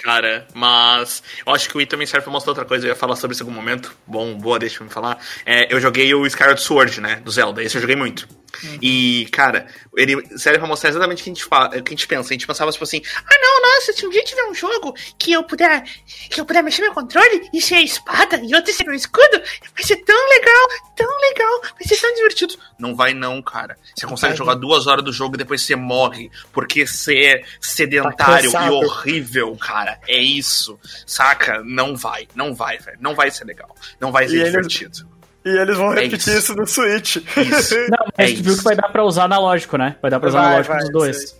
[0.00, 2.86] Cara, mas eu acho que o também serve pra mostrar outra coisa.
[2.86, 3.92] Eu ia falar sobre isso em algum momento.
[4.06, 5.18] Bom, boa, deixa eu me falar.
[5.44, 7.16] É, eu joguei o Skyward Sword, né?
[7.16, 7.64] Do Zelda.
[7.64, 8.28] Esse eu joguei muito.
[8.62, 8.78] Uhum.
[8.80, 12.06] E, cara, ele serve pra mostrar exatamente o que a gente fala, que a gente
[12.06, 12.30] pensa.
[12.30, 15.32] A gente pensava, tipo assim, ah não, nossa, se um dia tiver um jogo que
[15.32, 15.82] eu puder.
[16.30, 19.40] que eu puder mexer meu controle e ser a espada e outro ser meu escudo,
[19.74, 22.54] vai ser tão legal, tão legal, vai ser tão divertido.
[22.78, 23.76] Não vai não, cara.
[23.94, 24.60] Você consegue vai jogar não.
[24.60, 26.30] duas horas do jogo e depois você morre.
[26.52, 29.98] Porque ser é sedentário tá e horrível, cara.
[30.06, 30.78] É isso.
[31.06, 31.62] Saca?
[31.64, 32.98] Não vai, não vai, velho.
[33.00, 33.74] Não vai ser legal.
[34.00, 35.00] Não vai ser e divertido.
[35.00, 36.52] Ele e eles vão é repetir isso.
[36.52, 36.54] isso.
[36.54, 37.16] no Switch.
[37.16, 37.74] Isso.
[37.90, 39.96] Não, mas é tu viu que vai dar pra usar analógico, né?
[40.02, 41.38] Vai dar pra usar vai, analógico vai, dos dois.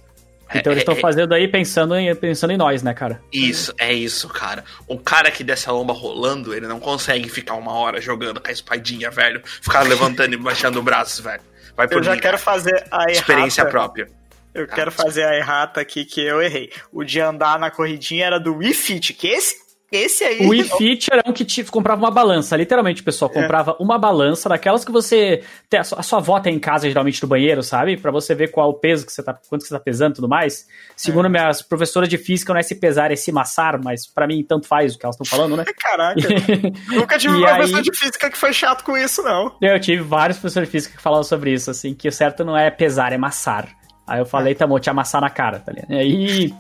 [0.55, 3.21] Então é, eles estão é, é, fazendo aí pensando em, pensando em nós, né, cara?
[3.33, 4.65] Isso, é isso, cara.
[4.87, 8.49] O cara que desce a lomba rolando, ele não consegue ficar uma hora jogando com
[8.49, 9.43] a espadinha, velho.
[9.45, 11.43] Ficar levantando e baixando o braço, velho.
[11.77, 12.45] Vai por Eu já mim, quero cara.
[12.45, 13.13] fazer a errata.
[13.13, 14.09] Experiência própria.
[14.55, 16.73] Eu ah, quero fazer a errata aqui que eu errei.
[16.91, 20.47] O de andar na corridinha era do Wii Fit, que esse esse aí.
[20.47, 22.57] O Wii Fit era um que te, comprava uma balança.
[22.57, 23.41] Literalmente, pessoal, é.
[23.41, 23.83] comprava é.
[23.83, 25.43] uma balança daquelas que você.
[25.75, 27.97] A, sua avó tem em casa, geralmente, no banheiro, sabe?
[27.97, 29.39] para você ver qual o peso que você tá.
[29.49, 30.67] Quanto que você tá pesando e tudo mais.
[30.97, 31.29] Segundo é.
[31.31, 34.67] minhas professoras de física, não é se pesar, é se massar, mas para mim tanto
[34.67, 35.65] faz o que elas estão falando, né?
[35.79, 36.21] Caraca.
[36.93, 39.57] Nunca tive uma professor de física que foi chato com isso, não.
[39.63, 42.57] Eu tive vários professores de física que falavam sobre isso, assim, que o certo não
[42.57, 43.78] é pesar, é massar.
[44.09, 45.93] Aí eu falei, tá bom, te amassar na cara, tá ligado?
[45.93, 46.55] E aí,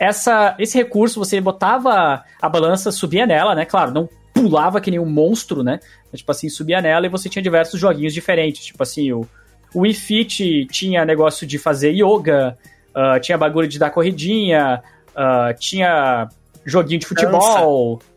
[0.00, 3.66] essa, esse recurso, você botava a balança, subia nela, né?
[3.66, 5.80] Claro, não pulava que nem um monstro, né?
[6.10, 8.64] Mas, tipo assim, subia nela e você tinha diversos joguinhos diferentes.
[8.64, 9.28] Tipo assim, o,
[9.74, 12.56] o Wii Fit tinha negócio de fazer yoga,
[12.90, 16.28] uh, tinha bagulho de dar corridinha, uh, tinha
[16.64, 17.98] joguinho de futebol.
[17.98, 18.14] Dança.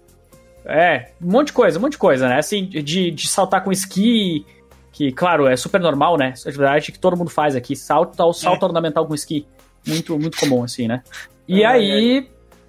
[0.69, 2.39] É, um monte de coisa, um monte de coisa, né?
[2.39, 4.45] Assim, de, de saltar com esqui,
[4.97, 6.29] que, claro, é super normal, né?
[6.29, 7.75] Essa atividade que todo mundo faz aqui.
[7.75, 8.65] Salto, salto é.
[8.65, 9.45] ornamental com esqui.
[9.85, 11.03] Muito, muito comum, assim, né?
[11.47, 12.27] E é, aí,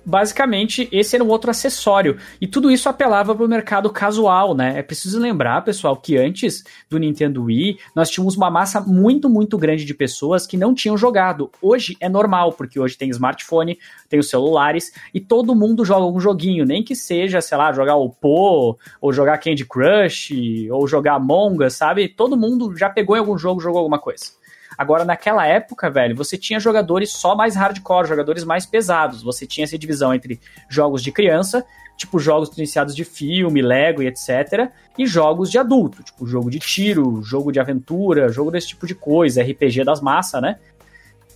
[0.09, 2.16] basicamente, esse era um outro acessório.
[2.40, 4.79] E tudo isso apelava para o mercado casual, né?
[4.79, 9.59] É preciso lembrar, pessoal, que antes do Nintendo Wii, nós tínhamos uma massa muito, muito
[9.59, 11.51] grande de pessoas que não tinham jogado.
[11.61, 16.18] Hoje é normal, porque hoje tem smartphone, tem os celulares, e todo mundo joga um
[16.18, 20.33] joguinho, nem que seja, sei lá, jogar o Pô, ou jogar Candy Crush,
[20.71, 22.09] ou jogar Among Us, sabe?
[22.09, 24.38] Todo mundo já pegou em algum jogo, jogou alguma coisa.
[24.79, 29.25] Agora, naquela época, velho, você tinha jogadores só mais hardcore, jogadores mais pesados.
[29.25, 34.07] Você tinha essa divisão entre jogos de criança, tipo jogos iniciados de filme, Lego e
[34.07, 34.71] etc.
[34.97, 38.95] E jogos de adulto, tipo jogo de tiro, jogo de aventura, jogo desse tipo de
[38.95, 40.59] coisa, RPG das massas, né?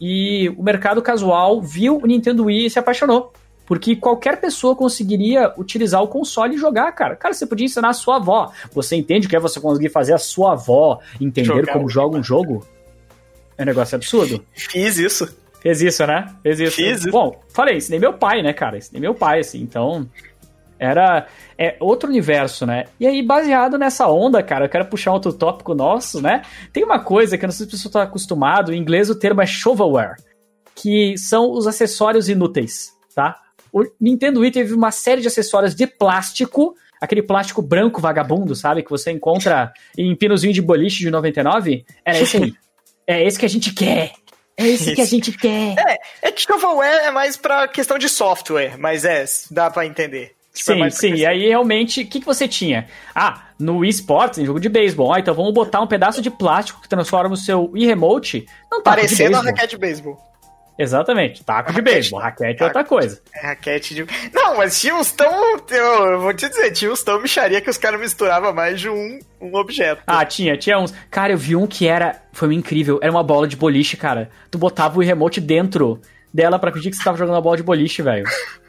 [0.00, 3.33] E o mercado casual viu o Nintendo Wii e se apaixonou.
[3.66, 7.16] Porque qualquer pessoa conseguiria utilizar o console e jogar, cara.
[7.16, 8.52] Cara, você podia ensinar a sua avó.
[8.72, 12.18] Você entende o que é você conseguir fazer a sua avó entender jogar como joga
[12.18, 12.64] um jogo?
[13.56, 14.44] É um negócio absurdo.
[14.54, 15.42] Fiz isso.
[15.62, 16.26] Fez isso, né?
[16.42, 16.76] Fez isso.
[16.76, 17.10] Fiz isso.
[17.10, 18.78] Bom, falei, ensinei meu pai, né, cara?
[18.78, 20.08] Ensinei meu pai, assim, então.
[20.76, 22.86] Era é outro universo, né?
[22.98, 26.42] E aí, baseado nessa onda, cara, eu quero puxar outro tópico nosso, né?
[26.72, 29.40] Tem uma coisa que eu não sei se você está acostumado, em inglês o termo
[29.40, 30.16] é shovelware,
[30.74, 33.36] que são os acessórios inúteis, tá?
[33.72, 38.82] O Nintendo Wii teve uma série de acessórios de plástico, aquele plástico branco vagabundo, sabe?
[38.82, 41.84] Que você encontra em pinozinho de boliche de 99.
[42.04, 42.54] Era esse aí.
[43.06, 44.12] É esse que a gente quer.
[44.56, 44.94] É esse Isso.
[44.94, 45.74] que a gente quer.
[45.78, 50.34] É, é que shovelware é mais pra questão de software, mas é, dá pra entender.
[50.52, 51.14] Tipo, sim, é sim.
[51.14, 52.86] E aí, realmente, o que, que você tinha?
[53.14, 55.12] Ah, no Wii Sports, em jogo de beisebol.
[55.12, 58.82] Ah, então vamos botar um pedaço de plástico que transforma o seu Wii Remote num
[58.82, 60.20] Parecendo a raquete de beisebol.
[60.78, 62.20] Exatamente, taco de beisebol.
[62.20, 63.20] Raquete é outra coisa.
[63.35, 64.06] É raquete de.
[64.32, 65.58] Não, mas tinha uns tão.
[65.70, 69.18] Eu vou te dizer, tinha uns tão micharia que os caras misturavam mais de um,
[69.40, 70.02] um objeto.
[70.06, 70.92] Ah, tinha, tinha uns.
[71.11, 72.22] Cara, eu vi um que era.
[72.32, 72.98] Foi incrível.
[73.02, 74.30] Era uma bola de boliche, cara.
[74.50, 76.00] Tu botava o remote dentro
[76.32, 78.24] dela para pedir que você tava jogando uma bola de boliche, velho.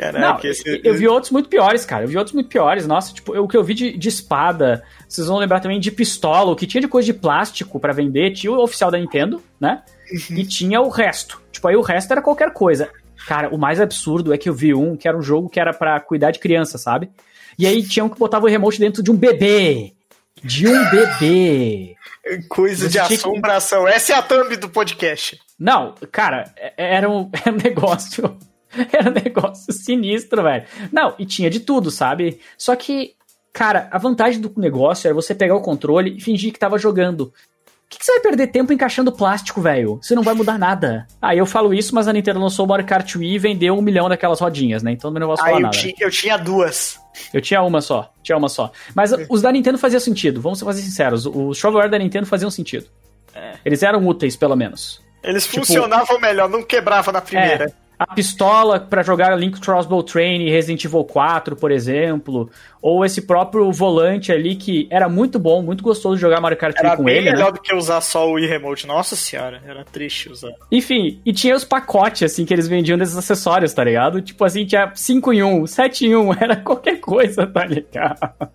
[0.00, 0.80] Caraca, Não, esse...
[0.82, 2.04] eu vi outros muito piores, cara.
[2.04, 2.86] Eu vi outros muito piores.
[2.86, 5.90] Nossa, tipo, eu, o que eu vi de, de espada, vocês vão lembrar também de
[5.90, 9.42] pistola, o que tinha de coisa de plástico para vender, tinha o oficial da Nintendo,
[9.60, 9.82] né?
[10.10, 10.38] Uhum.
[10.38, 11.40] e tinha o resto.
[11.52, 12.90] Tipo, aí o resto era qualquer coisa.
[13.26, 15.72] Cara, o mais absurdo é que eu vi um que era um jogo que era
[15.72, 17.10] para cuidar de criança, sabe?
[17.58, 19.92] E aí tinha um que botava o remote dentro de um bebê.
[20.42, 21.94] De um bebê.
[22.48, 23.84] Coisa de assombração.
[23.84, 23.90] Que...
[23.90, 25.38] Essa é a thumb do podcast.
[25.58, 28.38] Não, cara, é, era um, era um negócio
[28.92, 30.64] Era um negócio sinistro, velho.
[30.92, 32.40] Não, e tinha de tudo, sabe?
[32.56, 33.14] Só que,
[33.52, 37.32] cara, a vantagem do negócio era você pegar o controle e fingir que tava jogando.
[37.90, 39.98] Por que, que, você vai perder tempo encaixando plástico, velho?
[40.00, 41.08] Você não vai mudar nada.
[41.20, 43.82] Ah, eu falo isso, mas a Nintendo lançou o Mario Kart Wii e vendeu um
[43.82, 44.92] milhão daquelas rodinhas, né?
[44.92, 45.76] Então não posso falar ah, eu nada.
[45.76, 47.00] Ti, eu tinha duas.
[47.34, 48.12] Eu tinha uma só.
[48.22, 48.70] Tinha uma só.
[48.94, 51.26] Mas os da Nintendo faziam sentido, vamos ser sinceros.
[51.26, 52.86] Os shovelware da Nintendo faziam sentido.
[53.34, 53.54] É.
[53.64, 55.02] Eles eram úteis, pelo menos.
[55.20, 57.64] Eles tipo, funcionavam melhor, não quebrava na primeira.
[57.64, 63.04] É, a pistola para jogar Link Crossbow Train e Resident Evil 4, por exemplo, ou
[63.04, 66.96] esse próprio volante ali que era muito bom, muito gostoso de jogar Mario Kart era
[66.96, 67.28] com ele.
[67.28, 67.58] Era melhor né?
[67.58, 68.86] do que usar só o Wii Remote.
[68.86, 70.48] Nossa senhora, era triste usar.
[70.72, 74.22] Enfim, e tinha os pacotes assim que eles vendiam desses acessórios, tá ligado?
[74.22, 78.50] Tipo assim, tinha 5 em 1, 7 em 1, era qualquer coisa, tá ligado?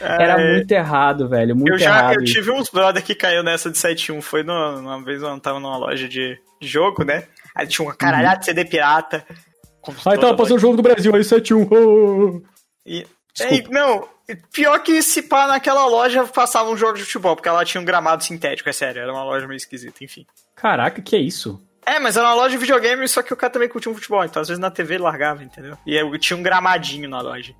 [0.00, 1.54] É, era muito errado, velho.
[1.54, 2.14] Muito eu já, errado.
[2.14, 4.20] Eu tive uns brother que caiu nessa de 7 1.
[4.20, 7.22] Foi no, uma vez eu tava numa loja de jogo, né?
[7.54, 9.24] Aí tinha uma caralhada de CD pirata.
[10.06, 11.68] Aí tava passando o jogo do Brasil, aí 7-1.
[11.70, 12.42] Oh.
[12.86, 13.06] E,
[13.50, 14.08] e, não,
[14.52, 17.84] pior que se pá naquela loja passava um jogo de futebol, porque ela tinha um
[17.84, 20.26] gramado sintético, é sério, era uma loja meio esquisita, enfim.
[20.56, 21.60] Caraca, que é isso?
[21.86, 24.24] É, mas era uma loja de videogame, só que o cara também curtia um futebol,
[24.24, 25.76] então às vezes na TV ele largava, entendeu?
[25.86, 27.54] E eu tinha um gramadinho na loja.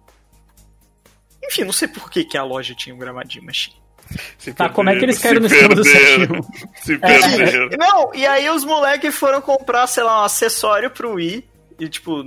[1.42, 3.83] Enfim, não sei por que, que a loja tinha um gramadinho, mas tinha.
[4.38, 6.28] Se tá, como é que eles caíram no esquema do 7
[6.82, 7.68] Se perderam.
[7.72, 11.44] É, não, e aí os moleques foram comprar, sei lá, um acessório pro Wii.
[11.78, 12.24] E, tipo,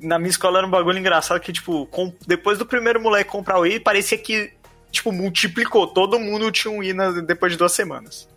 [0.00, 3.58] na minha escola era um bagulho engraçado que, tipo, com, depois do primeiro moleque comprar
[3.58, 4.52] o Wii, parecia que,
[4.90, 5.86] tipo, multiplicou.
[5.86, 8.28] Todo mundo tinha um Wii na, depois de duas semanas.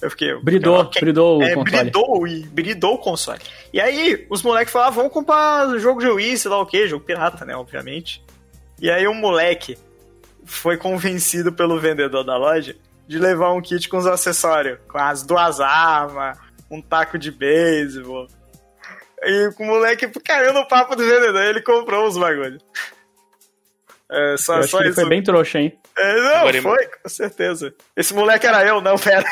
[0.00, 0.34] Eu fiquei.
[0.40, 1.00] Bridou, okay.
[1.00, 1.82] bridou é, o console.
[1.82, 3.40] Bridou o Wii, bridou o console.
[3.72, 6.88] E aí, os moleques falaram, ah, vamos comprar jogo de Wii, sei lá o que,
[6.88, 8.22] jogo pirata, né, obviamente.
[8.80, 9.76] E aí o moleque
[10.44, 12.76] foi convencido pelo vendedor da loja
[13.06, 16.38] de levar um kit com os acessórios, com as duas armas,
[16.70, 18.28] um taco de beisebol.
[19.22, 22.62] E o moleque caiu no papo do vendedor, ele comprou os bagulhos.
[24.10, 25.78] É, só, eu acho só que ele foi bem trouxa, hein?
[25.96, 27.74] É, não, foi, com certeza.
[27.96, 29.24] Esse moleque era eu, não, pera.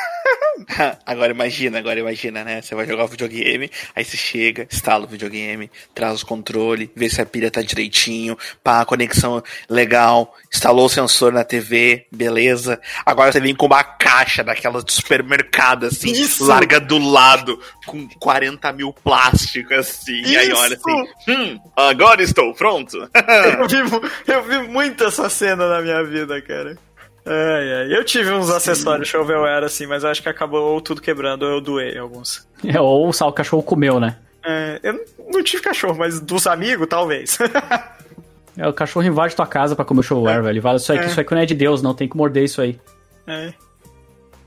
[1.06, 2.60] agora imagina, agora imagina, né?
[2.60, 7.08] Você vai jogar o videogame, aí você chega, instala o videogame, traz os controles, vê
[7.08, 12.80] se a pilha tá direitinho, pá, conexão legal, instalou o sensor na TV, beleza.
[13.04, 16.46] Agora você vem com uma caixa daquelas do supermercado, assim, Isso.
[16.46, 20.32] larga do lado, com 40 mil plásticos, assim, Isso.
[20.32, 22.96] e aí olha assim, hum, agora estou pronto.
[22.96, 26.76] eu, vi, eu vi muito essa cena na minha vida, cara.
[27.28, 27.98] É, é.
[27.98, 28.56] Eu tive uns Sim.
[28.56, 32.46] acessórios shovelware assim, mas acho que acabou tudo quebrando, eu doei alguns.
[32.64, 34.16] É, ou o cachorro comeu, né?
[34.44, 37.38] É, eu não tive cachorro, mas dos amigos, talvez.
[38.56, 40.42] é, o cachorro invade tua casa pra comer o shovelware, é.
[40.42, 40.62] velho.
[40.62, 41.06] Fala, isso, é.
[41.06, 42.78] isso aqui não é de Deus, não tem que morder isso aí.
[43.26, 43.52] É.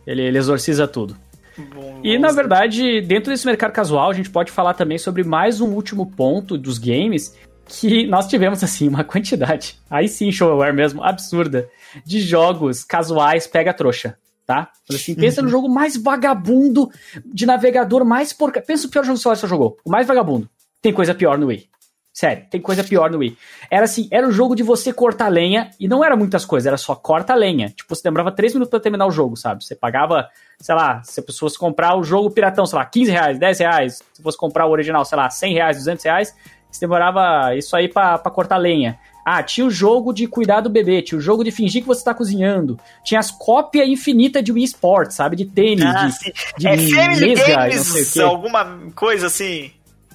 [0.07, 1.15] Ele, ele exorciza tudo.
[1.57, 5.61] Bom, e na verdade, dentro desse mercado casual, a gente pode falar também sobre mais
[5.61, 11.03] um último ponto dos games que nós tivemos assim uma quantidade, aí sim, shovelware mesmo,
[11.03, 11.69] absurda,
[12.05, 14.69] de jogos casuais pega trouxa, tá?
[14.89, 15.51] Assim, pensa no uhum.
[15.51, 16.89] jogo mais vagabundo
[17.25, 18.61] de navegador mais porca.
[18.61, 20.49] Pensa no pior jogo que você jogou, o mais vagabundo.
[20.81, 21.69] Tem coisa pior no Wii.
[22.13, 23.37] Sério, tem coisa pior no Wii.
[23.69, 26.75] Era assim, era um jogo de você cortar lenha, e não era muitas coisas, era
[26.75, 27.69] só corta lenha.
[27.69, 29.63] Tipo, você demorava 3 minutos para terminar o jogo, sabe?
[29.63, 30.27] Você pagava,
[30.59, 33.59] sei lá, se a pessoa fosse comprar o jogo piratão, sei lá, 15 reais, 10
[33.59, 36.35] reais, se fosse comprar o original, sei lá, 100 reais, 200 reais,
[36.71, 38.97] você demorava isso aí para cortar lenha.
[39.23, 42.03] Ah, tinha o jogo de cuidar do bebê, tinha o jogo de fingir que você
[42.03, 42.79] tá cozinhando.
[43.03, 45.35] Tinha as cópias infinitas de Wii Sports, sabe?
[45.35, 49.71] De tênis, ah, de, de é Family Games, alguma coisa assim.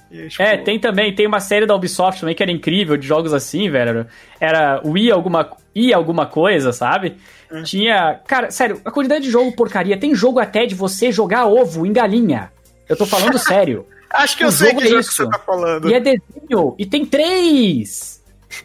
[0.09, 0.41] Tipo...
[0.41, 3.69] É, tem também, tem uma série da Ubisoft também que era incrível, de jogos assim,
[3.69, 4.07] velho.
[4.39, 7.17] Era Wii alguma, I alguma coisa, sabe?
[7.51, 7.63] Hum.
[7.63, 8.19] Tinha.
[8.25, 9.97] Cara, sério, a quantidade de jogo porcaria.
[9.97, 12.51] Tem jogo até de você jogar ovo em galinha.
[12.87, 13.85] Eu tô falando sério.
[14.09, 15.09] Acho que o eu sei que é jogo isso.
[15.09, 15.89] que você tá falando.
[15.89, 16.75] E é desenho.
[16.77, 18.23] E tem três!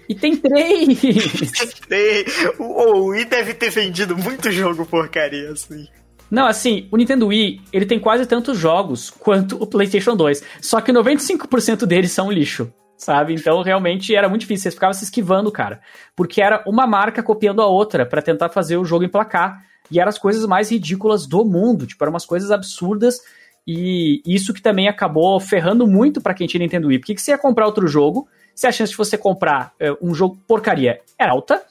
[0.09, 1.00] E tem três!
[1.88, 2.24] tem.
[2.59, 5.87] O, Wii deve ter vendido muito jogo porcaria, assim.
[6.31, 10.42] Não, assim, o Nintendo Wii, ele tem quase tantos jogos quanto o PlayStation 2.
[10.62, 13.35] Só que 95% deles são lixo, sabe?
[13.35, 14.70] Então, realmente, era muito difícil.
[14.70, 15.81] Você ficava se esquivando, cara.
[16.16, 19.62] Porque era uma marca copiando a outra para tentar fazer o jogo emplacar.
[19.90, 21.87] E eram as coisas mais ridículas do mundo.
[21.87, 23.20] Tipo, eram umas coisas absurdas
[23.66, 26.98] e isso que também acabou ferrando muito para quem tinha Nintendo Wii.
[26.98, 30.14] Porque que você ia comprar outro jogo, se a chance de você comprar é, um
[30.14, 31.62] jogo porcaria era alta,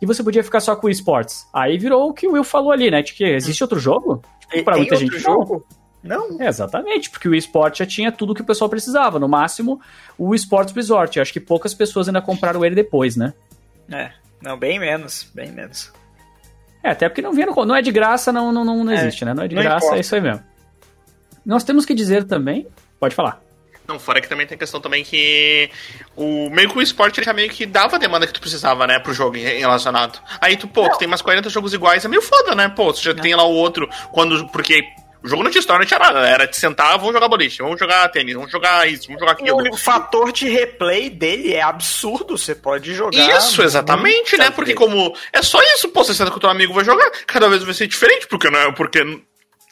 [0.00, 1.46] e você podia ficar só com o esportes.
[1.52, 3.02] Aí virou o que o Will falou ali, né?
[3.02, 4.22] De que existe outro jogo?
[4.50, 5.64] Tipo, pra muita gente, jogo?
[6.02, 6.30] Não.
[6.30, 6.42] não.
[6.42, 9.20] É, exatamente, porque o esporte já tinha tudo que o pessoal precisava.
[9.20, 9.80] No máximo,
[10.18, 11.16] o esportes resort.
[11.16, 13.32] Eu acho que poucas pessoas ainda compraram ele depois, né?
[13.90, 14.10] É,
[14.42, 15.92] não, bem menos, bem menos.
[16.82, 18.96] É, até porque não vinha no, Não é de graça, não, não, não, não é,
[18.96, 19.32] existe, né?
[19.32, 19.96] Não é de graça, importa.
[19.96, 20.42] é isso aí mesmo.
[21.44, 22.66] Nós temos que dizer também.
[22.98, 23.42] Pode falar.
[23.86, 25.68] Não, fora que também tem a questão também que
[26.16, 28.86] o meio que o esporte ele já meio que dava a demanda que tu precisava,
[28.86, 30.20] né, pro jogo relacionado.
[30.40, 32.68] Aí tu, pô, tu tem mais 40 jogos iguais, é meio foda, né?
[32.68, 33.22] Pô, tu já não.
[33.22, 34.84] tem lá o outro quando porque
[35.22, 36.20] o jogo não tinha história, não tinha nada.
[36.26, 39.72] Era de sentar, vamos jogar boliche, vamos jogar tênis, vamos jogar isso, vamos jogar aquilo.
[39.72, 42.36] O fator de replay dele é absurdo.
[42.36, 43.36] Você pode jogar.
[43.36, 44.50] Isso, exatamente, né?
[44.50, 45.14] Porque como.
[45.32, 47.10] É só isso, pô, você senta com o teu amigo vai jogar.
[47.26, 48.72] Cada vez vai ser diferente, porque não é.
[48.72, 49.04] Porque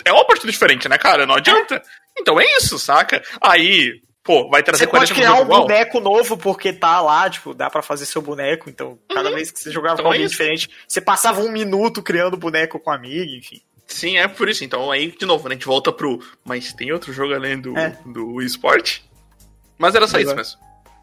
[0.04, 1.26] é uma partida diferente, né, cara?
[1.26, 1.76] Não adianta.
[1.76, 1.82] É.
[2.20, 3.22] Então é isso, saca?
[3.40, 5.62] Aí, pô, vai trazer você pode criar um igual.
[5.62, 8.68] boneco novo porque tá lá, tipo, dá para fazer seu boneco.
[8.68, 9.34] Então, cada uhum.
[9.34, 12.78] vez que você jogava então com alguém é diferente, você passava um minuto criando boneco
[12.78, 13.60] com amigo, enfim.
[13.86, 14.64] Sim, é por isso.
[14.64, 16.20] Então aí, de novo, né, a gente volta pro.
[16.44, 17.96] Mas tem outro jogo além do, é.
[18.06, 19.04] do esporte?
[19.76, 20.58] Mas era só isso mesmo.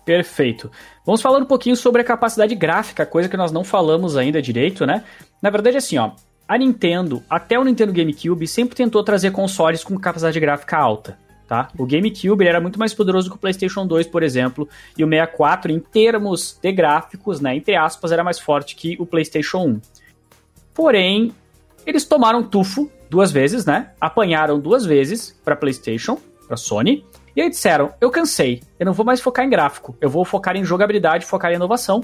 [0.06, 0.72] Perfeito.
[1.06, 4.86] Vamos falar um pouquinho sobre a capacidade gráfica, coisa que nós não falamos ainda direito,
[4.86, 5.04] né?
[5.42, 6.12] Na verdade, assim, ó,
[6.48, 11.18] a Nintendo, até o Nintendo GameCube, sempre tentou trazer consoles com capacidade gráfica alta.
[11.48, 11.70] Tá?
[11.78, 15.72] O GameCube era muito mais poderoso que o PlayStation 2, por exemplo, e o 64,
[15.72, 19.82] em termos de gráficos, né, entre aspas, era mais forte que o PlayStation 1.
[20.74, 21.34] Porém,
[21.86, 23.92] eles tomaram tufo duas vezes, né?
[24.00, 29.06] Apanharam duas vezes para PlayStation, para Sony, e aí disseram: "Eu cansei, eu não vou
[29.06, 32.04] mais focar em gráfico, eu vou focar em jogabilidade, focar em inovação".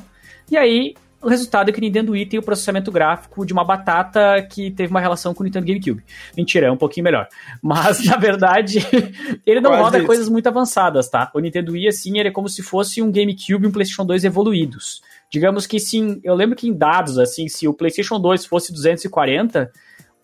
[0.49, 3.63] E aí o resultado é que o Nintendo Wii tem o processamento gráfico de uma
[3.63, 6.03] batata que teve uma relação com o Nintendo GameCube.
[6.35, 7.27] Mentira, é um pouquinho melhor.
[7.61, 8.79] Mas, na verdade,
[9.45, 10.07] ele não Quase roda isso.
[10.07, 11.31] coisas muito avançadas, tá?
[11.33, 14.25] O Nintendo Wii, assim, ele é como se fosse um GameCube e um PlayStation 2
[14.25, 15.01] evoluídos.
[15.31, 19.71] Digamos que sim, eu lembro que em dados, assim, se o PlayStation 2 fosse 240,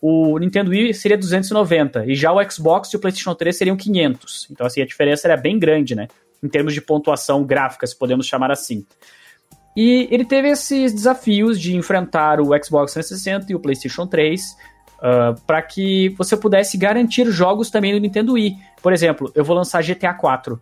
[0.00, 4.48] o Nintendo Wii seria 290, e já o Xbox e o PlayStation 3 seriam 500.
[4.50, 6.08] Então, assim, a diferença era bem grande, né?
[6.42, 8.86] Em termos de pontuação gráfica, se podemos chamar assim.
[9.82, 14.42] E ele teve esses desafios de enfrentar o Xbox 360 e o PlayStation 3
[14.98, 18.58] uh, para que você pudesse garantir jogos também no Nintendo Wii.
[18.82, 20.60] Por exemplo, eu vou lançar GTA 4.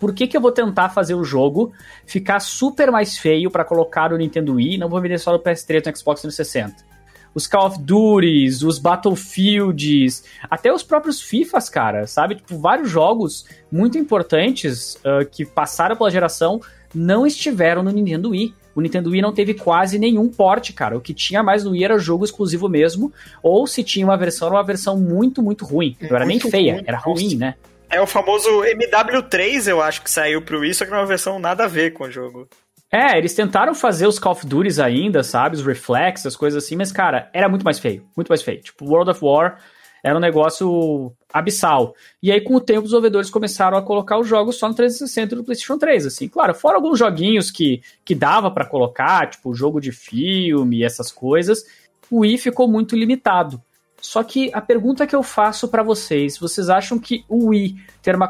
[0.00, 1.72] Por que, que eu vou tentar fazer o jogo
[2.04, 5.86] ficar super mais feio para colocar no Nintendo Wii não vou vender só no PS3
[5.86, 6.90] e no Xbox 360?
[7.34, 12.34] os Call of Duties, os Battlefields, até os próprios FIFAs, cara, sabe?
[12.34, 16.60] Tipo, vários jogos muito importantes uh, que passaram pela geração
[16.94, 18.54] não estiveram no Nintendo Wii.
[18.74, 20.96] O Nintendo Wii não teve quase nenhum porte, cara.
[20.96, 23.12] O que tinha mais no Wii era jogo exclusivo mesmo,
[23.42, 25.96] ou se tinha uma versão, era uma versão muito, muito ruim.
[26.00, 27.54] Não era nem feia, ruim, era ruim, né?
[27.90, 31.38] É o famoso MW3, eu acho que saiu pro Wii, só que é uma versão
[31.38, 32.48] nada a ver com o jogo.
[32.90, 35.56] É, eles tentaram fazer os Call of Duty ainda, sabe?
[35.56, 38.04] Os Reflex, as coisas assim, mas, cara, era muito mais feio.
[38.14, 38.60] Muito mais feio.
[38.60, 39.58] Tipo, World of War
[40.02, 41.94] era um negócio abissal.
[42.22, 45.34] E aí, com o tempo, os desenvolvedores começaram a colocar os jogos só no 360
[45.34, 46.28] e no PlayStation 3, assim.
[46.28, 51.64] Claro, fora alguns joguinhos que, que dava para colocar, tipo jogo de filme, essas coisas,
[52.10, 53.62] o Wii ficou muito limitado.
[54.02, 58.16] Só que a pergunta que eu faço para vocês, vocês acham que o Wii ter
[58.16, 58.26] uma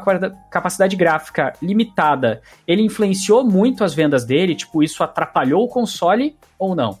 [0.51, 4.53] capacidade gráfica limitada, ele influenciou muito as vendas dele?
[4.53, 6.99] Tipo, isso atrapalhou o console ou não?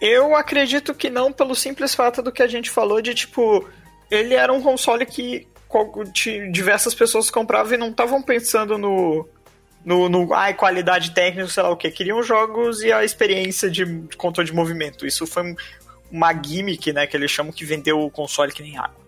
[0.00, 3.66] Eu acredito que não, pelo simples fato do que a gente falou de, tipo,
[4.10, 5.46] ele era um console que
[6.52, 9.28] diversas pessoas compravam e não estavam pensando no,
[9.84, 11.90] no, no ai, qualidade técnica, sei lá o que.
[11.90, 13.84] Queriam jogos e a experiência de
[14.16, 15.06] controle de movimento.
[15.06, 15.54] Isso foi
[16.10, 19.05] uma gimmick, né, que eles chamam que vendeu o console que nem água.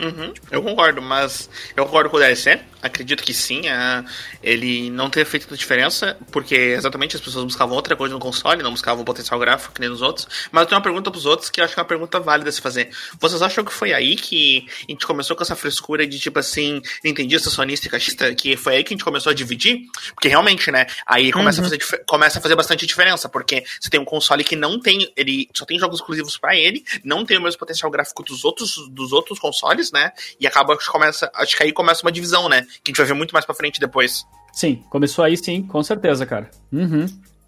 [0.00, 2.60] Uhum, eu concordo, mas eu concordo com o DLC.
[2.82, 4.02] Acredito que sim, é,
[4.42, 8.70] ele não ter feito diferença, porque exatamente as pessoas buscavam outra coisa no console, não
[8.70, 10.26] buscavam potencial gráfico que nem nos outros.
[10.50, 12.50] Mas eu tenho uma pergunta pros outros que eu acho que é uma pergunta válida
[12.50, 12.90] se fazer.
[13.20, 16.80] Vocês acham que foi aí que a gente começou com essa frescura de tipo assim,
[17.04, 19.82] nintendista, sonista e caixista, que foi aí que a gente começou a dividir?
[20.14, 21.66] Porque realmente, né, aí começa, uhum.
[21.66, 25.12] a, fazer, começa a fazer bastante diferença, porque você tem um console que não tem,
[25.14, 28.76] ele só tem jogos exclusivos para ele, não tem o mesmo potencial gráfico dos outros,
[28.90, 32.90] dos outros consoles, né, e acaba, começa, acho que aí começa uma divisão, né, que
[32.90, 34.24] a gente vai ver muito mais pra frente depois.
[34.52, 36.50] Sim, começou aí sim, com certeza, cara.
[36.72, 37.06] Uhum.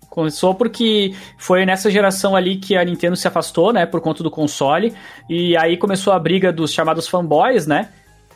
[0.09, 4.31] Começou porque foi nessa geração ali que a Nintendo se afastou, né, por conta do
[4.31, 4.95] console,
[5.29, 7.89] e aí começou a briga dos chamados fanboys, né,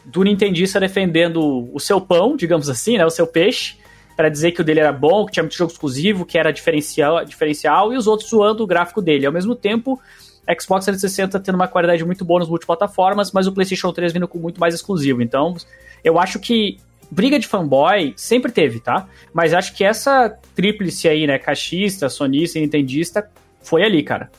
[0.04, 3.76] do Nintendista defendendo o seu pão, digamos assim, né, o seu peixe,
[4.16, 7.22] para dizer que o dele era bom, que tinha muito jogo exclusivo, que era diferencial,
[7.24, 9.26] diferencial, e os outros zoando o gráfico dele.
[9.26, 10.00] Ao mesmo tempo,
[10.48, 14.38] Xbox 360 tendo uma qualidade muito boa nas multiplataformas, mas o PlayStation 3 vindo com
[14.38, 15.22] muito mais exclusivo.
[15.22, 15.56] Então,
[16.04, 16.78] eu acho que
[17.10, 19.08] briga de fanboy sempre teve, tá?
[19.32, 23.28] Mas acho que essa tríplice aí, né, caixista, sonista e nintendista,
[23.62, 24.30] foi ali, cara.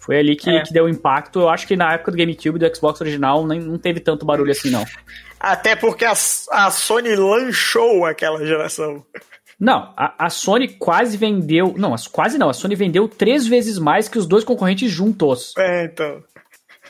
[0.00, 0.62] Foi ali que, é.
[0.62, 1.40] que deu impacto.
[1.40, 4.50] Eu acho que na época do GameCube do Xbox original nem, não teve tanto barulho
[4.50, 4.84] assim, não.
[5.38, 9.04] Até porque a, a Sony lanchou aquela geração.
[9.58, 11.74] Não, a, a, Sony quase vendeu.
[11.76, 12.48] Não, quase não.
[12.48, 15.52] A Sony vendeu três vezes mais que os dois concorrentes juntos.
[15.58, 16.22] É, então.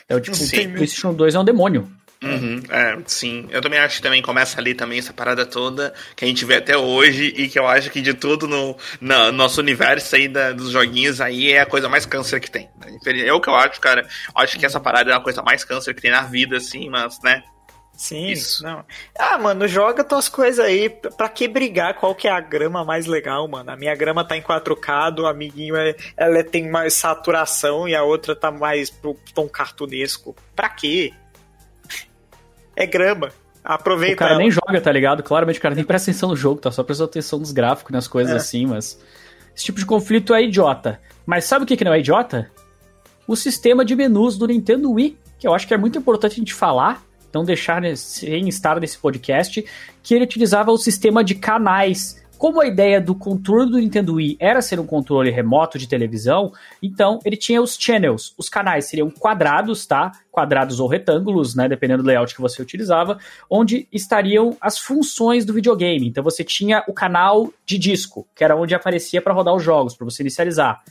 [0.05, 1.89] Então, tipo, o PlayStation 2 é um demônio.
[2.21, 3.47] Uhum, é, sim.
[3.49, 6.55] Eu também acho que também começa ali também essa parada toda que a gente vê
[6.55, 10.51] até hoje e que eu acho que de tudo no, no nosso universo aí da,
[10.51, 12.69] dos joguinhos aí é a coisa mais câncer que tem.
[13.05, 14.01] É o que eu acho, cara.
[14.01, 16.89] Eu acho que essa parada é a coisa mais câncer que tem na vida, assim,
[16.89, 17.41] mas, né?
[17.99, 18.63] Sim, Isso.
[18.63, 18.85] não.
[19.19, 20.89] Ah, mano, joga tuas coisas aí.
[20.89, 21.95] Pra que brigar?
[21.95, 23.69] Qual que é a grama mais legal, mano?
[23.69, 28.01] A minha grama tá em 4K, do amiguinho é, ela tem mais saturação e a
[28.01, 30.33] outra tá mais pro tom cartunesco.
[30.55, 31.11] Pra quê?
[32.73, 33.33] é grama.
[33.61, 34.15] Aproveita.
[34.15, 34.39] O cara ela.
[34.39, 35.21] nem joga, tá ligado?
[35.21, 38.07] Claramente o cara nem presta atenção no jogo, tá só prestando atenção nos gráficos, nas
[38.07, 38.37] coisas é.
[38.37, 38.97] assim, mas.
[39.53, 41.01] Esse tipo de conflito é idiota.
[41.25, 42.49] Mas sabe o que, que não é idiota?
[43.27, 46.35] O sistema de menus do Nintendo Wii, que eu acho que é muito importante a
[46.35, 47.03] gente falar,
[47.33, 49.63] não deixar sem estar nesse podcast,
[50.01, 54.37] que ele utilizava o sistema de canais como a ideia do controle do Nintendo Wii
[54.39, 58.33] era ser um controle remoto de televisão, então ele tinha os channels.
[58.37, 60.13] Os canais seriam quadrados, tá?
[60.31, 61.67] Quadrados ou retângulos, né?
[61.67, 63.19] Dependendo do layout que você utilizava,
[63.49, 66.07] onde estariam as funções do videogame.
[66.07, 69.93] Então você tinha o canal de disco, que era onde aparecia para rodar os jogos,
[69.93, 70.81] para você inicializar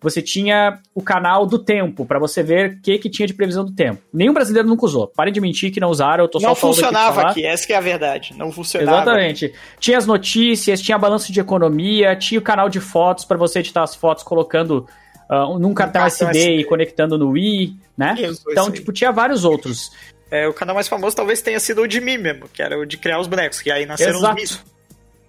[0.00, 3.64] você tinha o canal do tempo, para você ver o que, que tinha de previsão
[3.64, 4.02] do tempo.
[4.12, 5.08] Nenhum brasileiro nunca usou.
[5.08, 7.72] Parem de mentir que não usaram, eu tô não só Não funcionava aqui, aqui, essa
[7.72, 8.34] é a verdade.
[8.36, 8.98] Não funcionava.
[8.98, 9.52] Exatamente.
[9.80, 13.82] Tinha as notícias, tinha balanço de economia, tinha o canal de fotos para você editar
[13.82, 14.86] as fotos colocando
[15.30, 18.14] uh, num cartão, cartão SD, SD, e conectando no Wii, né?
[18.18, 19.90] Isso, então, tipo, tinha vários outros.
[20.30, 22.84] É, o canal mais famoso talvez tenha sido o de mim mesmo, que era o
[22.84, 24.42] de criar os bonecos, que aí nasceram Exato.
[24.42, 24.75] os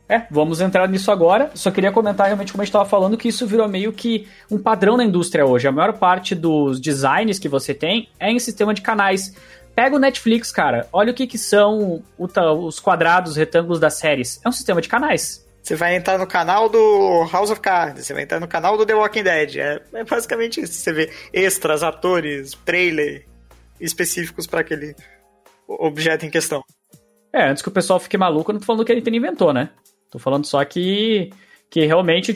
[0.09, 1.51] é, vamos entrar nisso agora.
[1.53, 4.57] Só queria comentar realmente como a gente estava falando que isso virou meio que um
[4.57, 5.67] padrão na indústria hoje.
[5.67, 9.33] A maior parte dos designs que você tem é em sistema de canais.
[9.75, 10.87] Pega o Netflix, cara.
[10.93, 14.39] Olha o que, que são os quadrados, os retângulos das séries.
[14.43, 15.45] É um sistema de canais.
[15.61, 18.85] Você vai entrar no canal do House of Cards, você vai entrar no canal do
[18.85, 19.57] The Walking Dead.
[19.57, 20.73] É, é basicamente isso.
[20.73, 23.25] Você vê extras, atores, trailer
[23.79, 24.95] específicos para aquele
[25.67, 26.63] objeto em questão.
[27.33, 29.53] É, antes que o pessoal fique maluco, eu não tô falando que a Nintendo inventou,
[29.53, 29.69] né?
[30.09, 31.31] Tô falando só que,
[31.69, 32.33] que realmente,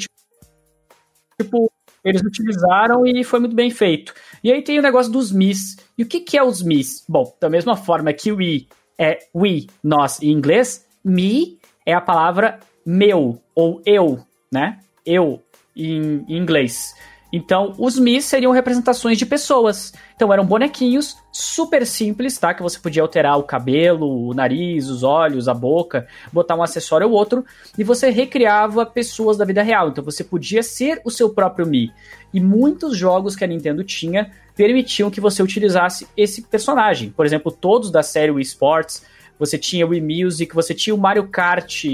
[1.40, 1.72] tipo,
[2.04, 4.14] eles utilizaram e foi muito bem feito.
[4.44, 5.78] E aí tem o negócio dos Mis.
[5.98, 7.06] E o que, que é os Mis?
[7.08, 8.66] Bom, da mesma forma que o we
[8.98, 14.80] é we, nós em inglês, me é a palavra meu ou eu, né?
[15.06, 15.42] Eu
[15.76, 16.94] em, em inglês.
[17.32, 19.94] Então, os Mis seriam representações de pessoas.
[20.16, 22.54] Então, eram bonequinhos super simples, tá?
[22.54, 27.08] Que você podia alterar o cabelo, o nariz, os olhos, a boca, botar um acessório
[27.08, 27.46] ou outro,
[27.78, 29.90] e você recriava pessoas da vida real.
[29.90, 31.92] Então, você podia ser o seu próprio Mi.
[32.34, 37.10] E muitos jogos que a Nintendo tinha permitiam que você utilizasse esse personagem.
[37.12, 39.06] Por exemplo, todos da série Wii Sports,
[39.40, 41.86] você tinha o Wii Music, você tinha o Mario Kart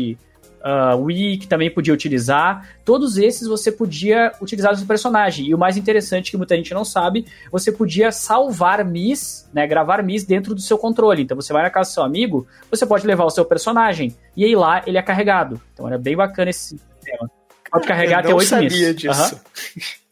[0.61, 2.69] uh, Wii, que também podia utilizar.
[2.83, 5.47] Todos esses você podia utilizar no seu personagem.
[5.47, 10.03] E o mais interessante, que muita gente não sabe, você podia salvar Miss, né, gravar
[10.03, 11.23] Miss dentro do seu controle.
[11.23, 14.45] Então você vai na casa do seu amigo, você pode levar o seu personagem, e
[14.45, 15.61] aí lá ele é carregado.
[15.73, 17.29] Então era bem bacana esse sistema.
[17.71, 18.51] Pode carregar até 8 Miss.
[18.51, 19.35] Eu sabia disso.
[19.35, 20.07] Uhum.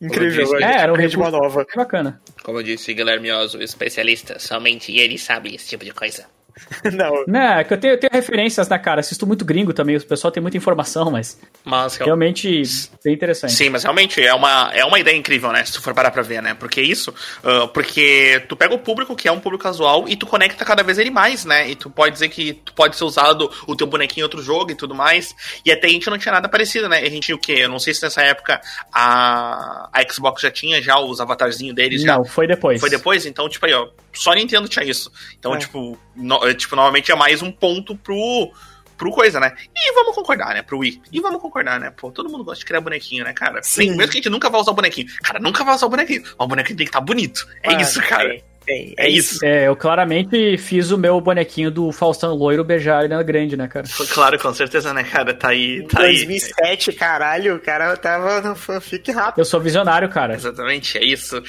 [0.00, 1.66] Incrível, disse, é, era um de uma nova.
[1.74, 2.20] Bacana.
[2.44, 6.26] Como disse Guilherme Oso, especialista, somente ele sabe esse tipo de coisa.
[6.92, 7.24] Não.
[7.26, 9.00] Não, é que eu tenho, eu tenho referências, né, cara?
[9.00, 11.38] Assisto muito gringo também, o pessoal tem muita informação, mas.
[11.64, 12.62] Mas realmente
[13.04, 13.52] bem interessante.
[13.52, 15.64] Sim, mas realmente é uma, é uma ideia incrível, né?
[15.64, 16.54] Se tu for parar pra ver, né?
[16.54, 17.10] Porque isso,
[17.44, 20.82] uh, porque tu pega o público, que é um público casual, e tu conecta cada
[20.82, 21.68] vez ele mais, né?
[21.68, 24.70] E tu pode dizer que tu pode ser usado o teu bonequinho em outro jogo
[24.70, 25.34] e tudo mais.
[25.64, 26.98] E até a gente não tinha nada parecido, né?
[26.98, 27.56] A gente tinha o quê?
[27.58, 28.60] Eu não sei se nessa época
[28.92, 32.04] a, a Xbox já tinha já os avatarzinhos deles.
[32.04, 32.30] Não, já.
[32.30, 32.80] foi depois.
[32.80, 33.26] Foi depois?
[33.26, 33.88] Então, tipo aí, ó.
[34.12, 35.12] Só Nintendo tinha isso.
[35.38, 35.58] Então, é.
[35.58, 38.52] tipo, no, tipo, novamente é mais um ponto pro,
[38.96, 39.52] pro coisa, né?
[39.74, 40.62] E vamos concordar, né?
[40.62, 41.00] Pro Wii.
[41.12, 41.90] E vamos concordar, né?
[41.96, 43.62] Pô, todo mundo gosta de criar bonequinho, né, cara?
[43.62, 43.96] Sim.
[43.96, 45.08] Mesmo que a gente nunca vai usar o bonequinho.
[45.22, 46.22] Cara, nunca vai usar o bonequinho.
[46.22, 47.48] Mas o bonequinho tem que estar tá bonito.
[47.62, 48.34] É ah, isso, cara.
[48.34, 49.44] É, é, é isso.
[49.44, 53.66] É, eu claramente fiz o meu bonequinho do Faustão Loiro beijar ele na grande, né,
[53.66, 53.86] cara?
[54.12, 55.32] Claro, com certeza, né, cara?
[55.32, 55.86] Tá aí.
[55.86, 56.96] Tá 2007, aí.
[56.96, 59.38] caralho, o cara tava no fanfic rápido.
[59.38, 60.34] Eu sou visionário, cara.
[60.34, 61.42] Exatamente, é isso.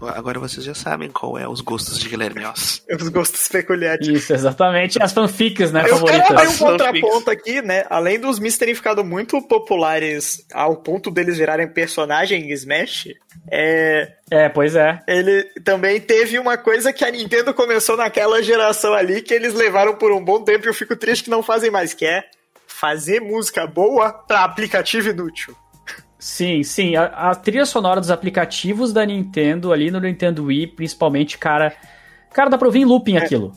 [0.00, 2.82] Agora vocês já sabem qual é os gostos de Guilherme Oss.
[3.00, 4.06] Os gostos peculiares.
[4.06, 5.00] Isso, exatamente.
[5.02, 6.26] As fanfics, né, Eu favoritas.
[6.28, 7.84] quero abrir um contraponto aqui, né?
[7.88, 13.08] Além dos Mis terem ficado muito populares ao ponto deles virarem personagem em Smash,
[13.50, 14.12] é...
[14.30, 14.98] É, pois é.
[15.06, 19.94] Ele também teve uma coisa que a Nintendo começou naquela geração ali, que eles levaram
[19.96, 22.24] por um bom tempo e eu fico triste que não fazem mais, que é
[22.66, 25.54] fazer música boa para aplicativo inútil.
[26.22, 26.94] Sim, sim.
[26.94, 31.74] A, a, trilha sonora dos aplicativos da Nintendo ali no Nintendo Wii, principalmente, cara.
[32.32, 33.18] Cara, dá pra ouvir em looping é.
[33.18, 33.52] aquilo.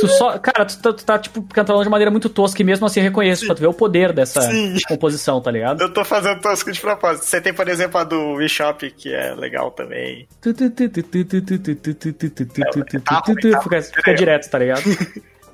[0.00, 2.84] Tu só, cara, tu tá, tu tá, tipo, cantando de maneira muito tosca e mesmo
[2.86, 4.74] assim reconheço pra tu ver o poder dessa Sim.
[4.88, 5.80] composição, tá ligado?
[5.80, 7.24] Eu tô fazendo tosco de propósito.
[7.24, 10.26] Você tem, por exemplo, a do Wii Shop, que é legal também.
[13.62, 14.82] Fica, fica direto, tá ligado?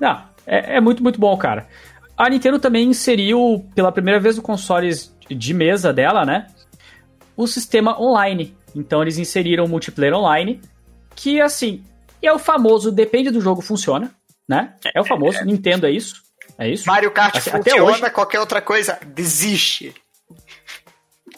[0.01, 1.67] Não, é, é muito, muito bom, cara.
[2.17, 6.47] A Nintendo também inseriu, pela primeira vez no consoles de mesa dela, né?
[7.35, 8.55] O sistema online.
[8.75, 10.61] Então eles inseriram o multiplayer online,
[11.15, 11.83] que assim,
[12.21, 14.11] é o famoso, depende do jogo, funciona,
[14.47, 14.75] né?
[14.93, 15.45] É o famoso, é.
[15.45, 16.23] Nintendo é isso.
[16.57, 16.87] É isso.
[16.87, 18.09] Mario Kart assim, funciona, hoje...
[18.11, 19.93] qualquer outra coisa, desiste.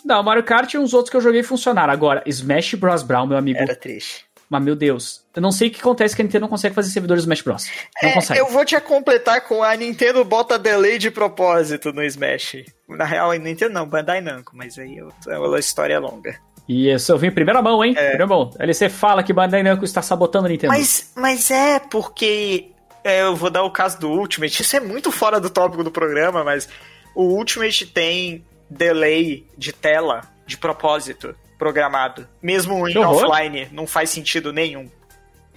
[0.05, 1.91] Não, Mario Kart e uns outros que eu joguei funcionaram.
[1.91, 3.03] Agora, Smash Bros.
[3.03, 3.59] Brown, meu amigo.
[3.59, 4.26] Era triste.
[4.49, 6.89] Mas, meu Deus, eu não sei o que acontece que a Nintendo não consegue fazer
[6.89, 7.65] servidores Smash Bros.
[8.01, 8.39] Não é, consegue.
[8.39, 12.63] Eu vou te completar com a Nintendo bota delay de propósito no Smash.
[12.87, 16.39] Na real, a Nintendo não, Bandai Namco, mas aí é uma história longa.
[16.67, 17.93] E isso eu vim em primeira mão, hein?
[17.97, 18.09] É.
[18.09, 18.51] Primeira mão.
[18.57, 20.73] LC fala que Bandai Namco está sabotando a Nintendo.
[20.73, 22.71] Mas, mas é porque...
[23.03, 24.61] É, eu vou dar o caso do Ultimate.
[24.61, 26.67] Isso é muito fora do tópico do programa, mas
[27.15, 32.27] o Ultimate tem delay de tela de propósito programado.
[32.41, 34.89] Mesmo em offline, não faz sentido nenhum.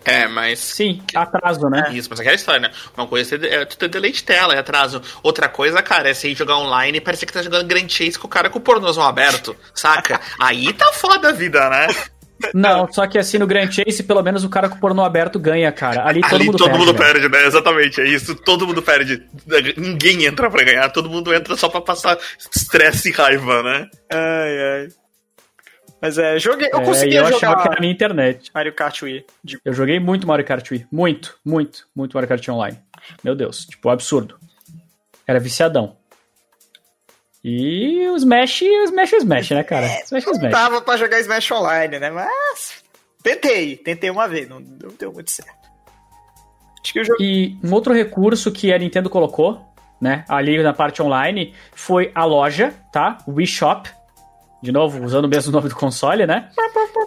[0.05, 0.59] É, mas.
[0.59, 1.91] Sim, atraso, né?
[1.93, 2.71] Isso, mas é aquela história, né?
[2.97, 5.03] Uma coisa é tu ter delay de tela, é atraso.
[5.23, 8.19] Outra coisa, cara, é você ir jogar online e parecer que tá jogando Grand Chase
[8.19, 10.21] com o cara com o pornozão aberto, saca?
[10.41, 11.87] Aí tá foda a vida, né?
[12.55, 15.39] Não, só que assim no Grand Chase, pelo menos o cara com o pornô aberto
[15.39, 16.09] ganha, cara.
[16.09, 16.79] Ali todo Ali mundo todo perde.
[16.87, 17.47] mundo perde, né?
[17.47, 18.35] Exatamente, é isso.
[18.35, 19.23] Todo mundo perde.
[19.77, 22.17] Ninguém entra pra ganhar, todo mundo entra só pra passar
[22.57, 23.87] estresse e raiva, né?
[24.11, 24.89] Ai, ai.
[26.01, 26.69] Mas é, joguei.
[26.73, 27.37] Eu é, consegui eu jogar.
[27.37, 28.51] achava que era minha internet.
[28.55, 29.27] Mario Kart Wii.
[29.65, 30.87] Eu joguei muito Mario Kart Wii.
[30.91, 32.79] Muito, muito, muito Mario Kart Online.
[33.23, 34.39] Meu Deus, tipo, absurdo.
[35.27, 35.97] Era viciadão.
[37.43, 39.87] E o Smash, o Smash é Smash, né, cara?
[39.87, 40.53] É, Smash é Smash.
[40.53, 42.11] Tava pra jogar Smash Online, né?
[42.11, 42.83] Mas.
[43.23, 45.61] Tentei, tentei uma vez, não, não deu muito certo.
[46.83, 47.27] Acho que eu joguei...
[47.27, 49.61] E um outro recurso que a Nintendo colocou,
[50.01, 53.19] né, ali na parte online, foi a loja, tá?
[53.27, 53.91] O Wii Shop
[54.63, 56.49] de novo, usando o mesmo nome do console, né?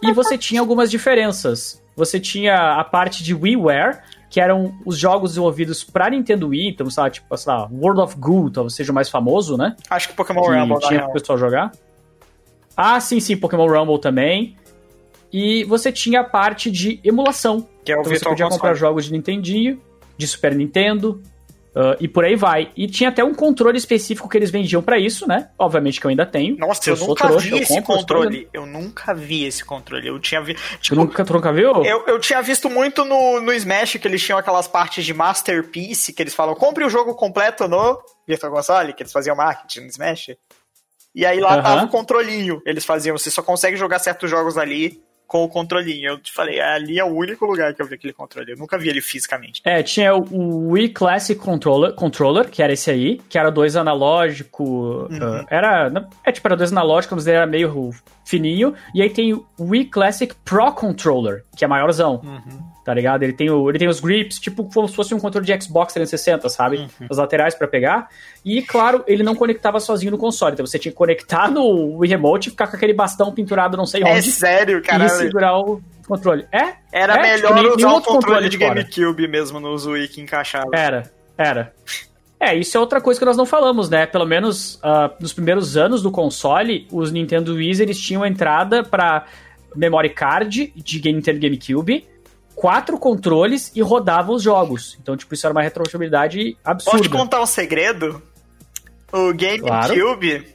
[0.02, 1.82] E você tinha algumas diferenças.
[1.96, 4.00] Você tinha a parte de WiiWare,
[4.30, 8.02] que eram os jogos desenvolvidos pra Nintendo Wii, então, sei lá, tipo, sei lá, World
[8.02, 9.76] of Goo, talvez seja o mais famoso, né?
[9.90, 11.72] Acho que Pokémon que Rumble, tinha pro pessoal jogar.
[12.76, 14.58] Ah, sim, sim, Pokémon Rumble também.
[15.32, 17.68] E você tinha a parte de emulação.
[17.86, 18.80] Que é o Então você Virtual podia comprar Console.
[18.80, 19.80] jogos de Nintendinho,
[20.18, 21.22] de Super Nintendo,
[21.76, 22.72] ah, e por aí vai.
[22.76, 25.50] E tinha até um controle específico que eles vendiam pra isso, né?
[25.58, 26.56] Obviamente que eu ainda tenho.
[26.58, 28.50] Nossa, eu, sou nunca trouxa, vi eu esse controle.
[28.54, 30.08] Eu nunca vi esse controle.
[30.08, 30.54] Eu tinha vi...
[30.54, 31.84] Tu Tipo, nunca, tu nunca viu?
[31.84, 36.14] eu, eu tinha visto muito no, no Smash que eles tinham aquelas partes de Masterpiece
[36.14, 39.88] que eles falam, compre o jogo completo no Virtual Console, que eles faziam marketing no
[39.88, 40.36] Smash.
[41.16, 42.62] E aí lá tava o controlinho.
[42.66, 46.12] Eles faziam, você só consegue jogar certos jogos ali com o controlinho.
[46.12, 48.52] Eu te falei, ali é o único lugar que eu vi aquele controle.
[48.52, 49.62] Eu nunca vi ele fisicamente.
[49.66, 54.64] É, tinha o- Wii Classic Controller, Controller, que era esse aí, que era dois analógico.
[54.64, 55.20] Uhum.
[55.22, 56.08] ah, era.
[56.24, 57.92] É tipo, era dois analógicos, mas ele era meio
[58.26, 58.74] fininho.
[58.94, 62.22] E aí tem o Wii Classic Pro Controller, que é maiorzão.
[62.24, 62.73] Uhum.
[62.84, 63.24] Tá ligado?
[63.24, 65.94] Ele tem, o, ele tem os grips, tipo como se fosse um controle de Xbox
[65.94, 66.78] 360, sabe?
[66.80, 67.08] Uhum.
[67.10, 68.10] As laterais pra pegar.
[68.44, 70.52] E, claro, ele não conectava sozinho no console.
[70.54, 73.86] Então você tinha que conectar no Wii Remote e ficar com aquele bastão pendurado não
[73.86, 74.30] sei É onde.
[74.32, 75.10] sério, e caralho.
[75.12, 76.46] segurar o controle.
[76.52, 76.74] É?
[76.92, 78.74] Era É, melhor tipo, nem- usar o outro controle de fora.
[78.84, 80.70] GameCube mesmo no Wii que encaixava.
[80.74, 81.74] Era, era.
[82.38, 84.06] É, isso é outra coisa que nós não falamos, né?
[84.06, 89.26] Pelo menos ah, nos primeiros anos do console, os Nintendo Wii eles tinham entrada para
[89.74, 92.06] memory card de Game- Nintendo GameCube,
[92.56, 94.98] quatro controles e rodavam os jogos.
[95.02, 97.10] Então, tipo, isso era uma retrocompatibilidade Posso te absurda.
[97.18, 98.22] contar um segredo?
[99.12, 100.54] O GameCube,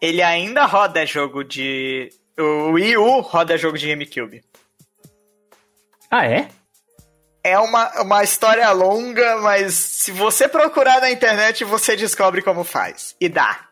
[0.00, 2.10] ele ainda roda jogo de.
[2.38, 4.42] O Wii U roda jogo de GameCube.
[6.10, 6.48] Ah, é?
[7.42, 13.14] É uma, uma história longa, mas se você procurar na internet, você descobre como faz.
[13.20, 13.65] E dá.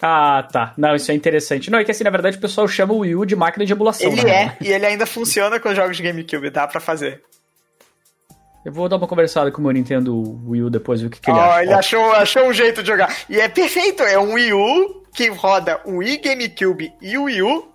[0.00, 0.74] Ah, tá.
[0.76, 1.70] Não, isso é interessante.
[1.70, 3.72] Não, é que assim, na verdade, o pessoal chama o Wii U de máquina de
[3.72, 4.10] emulação.
[4.10, 7.22] Ele na é, e ele ainda funciona com jogos de GameCube, dá pra fazer.
[8.64, 10.14] Eu vou dar uma conversada com o meu Nintendo
[10.48, 11.62] Wii U depois, ver o que, que ele acha.
[11.62, 13.16] ele achou, achou um jeito de jogar.
[13.28, 17.42] E é perfeito, é um Wii U que roda o Wii GameCube e o Wii
[17.42, 17.68] U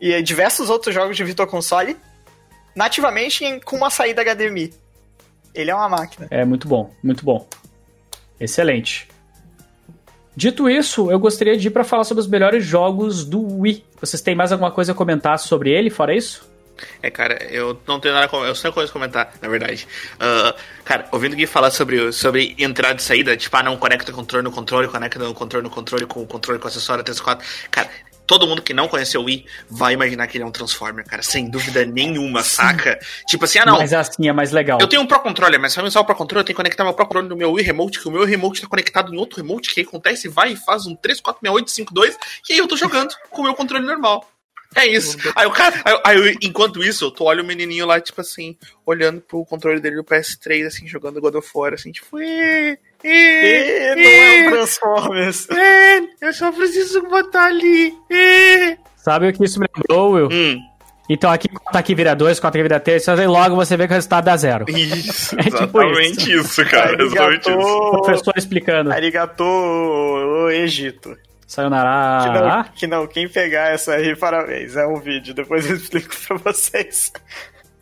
[0.00, 1.96] e diversos outros jogos de Virtual Console
[2.76, 4.72] nativamente em- com uma saída HDMI.
[5.54, 6.26] Ele é uma máquina.
[6.30, 7.48] É muito bom, muito bom.
[8.38, 9.08] Excelente.
[10.36, 13.84] Dito isso, eu gostaria de ir para falar sobre os melhores jogos do Wii.
[14.00, 16.52] Vocês têm mais alguma coisa a comentar sobre ele, fora isso?
[17.00, 19.48] É, cara, eu não tenho nada a com- eu só tenho coisa a comentar, na
[19.48, 19.86] verdade.
[20.18, 20.52] Ah,
[20.84, 24.14] cara, ouvindo o Gui falar sobre, sobre entrada e saída, tipo, ah, não, conecta o
[24.14, 27.46] controle no controle, conecta o controle no controle com o controle com o acessório 34.
[27.70, 27.88] Cara,
[28.26, 31.22] todo mundo que não conheceu o Wii vai imaginar que ele é um Transformer, cara,
[31.22, 32.98] sem dúvida nenhuma, saca?
[33.28, 33.78] Tipo assim, ah, não.
[33.78, 34.78] Mas assim é mais legal.
[34.80, 36.84] Eu tenho um Pro Controller, mas pra usar o Pro Controller, eu tenho que conectar
[36.84, 39.36] meu Pro Controller no meu Wii Remote, que o meu Remote tá conectado em outro
[39.42, 42.18] Remote, que aí acontece, vai e faz um 3, 4, 6, 8, 5, 2,
[42.48, 44.28] e aí eu tô jogando com o meu controle normal.
[44.76, 45.16] É isso.
[45.36, 48.56] Aí o cara, aí, aí eu- enquanto isso, tu olha o menininho lá, tipo assim,
[48.84, 53.92] olhando pro controle dele do PS3, assim, jogando God of War, assim, tipo, "Ê, ê,
[53.92, 55.48] E não é um Transformers.
[55.50, 57.94] ê, eu só preciso botar ali.
[58.10, 60.28] ê." Sabe o que isso me lembrou, Will?
[60.32, 60.58] Hum,
[61.10, 63.92] Então aqui, tá aqui vira 2, 4 aqui vira 3, e logo você vê que
[63.92, 64.64] o resultado dá zero.
[64.70, 67.58] isso, É tipo exatamente isso, cara, exatamente isso.
[67.58, 68.90] O professor explicando.
[68.90, 71.14] Arigato, o Egito.
[71.46, 72.56] Que Sayonara.
[72.56, 74.74] não, que não, quem pegar essa aí, parabéns.
[74.76, 77.12] É um vídeo, depois eu explico pra vocês.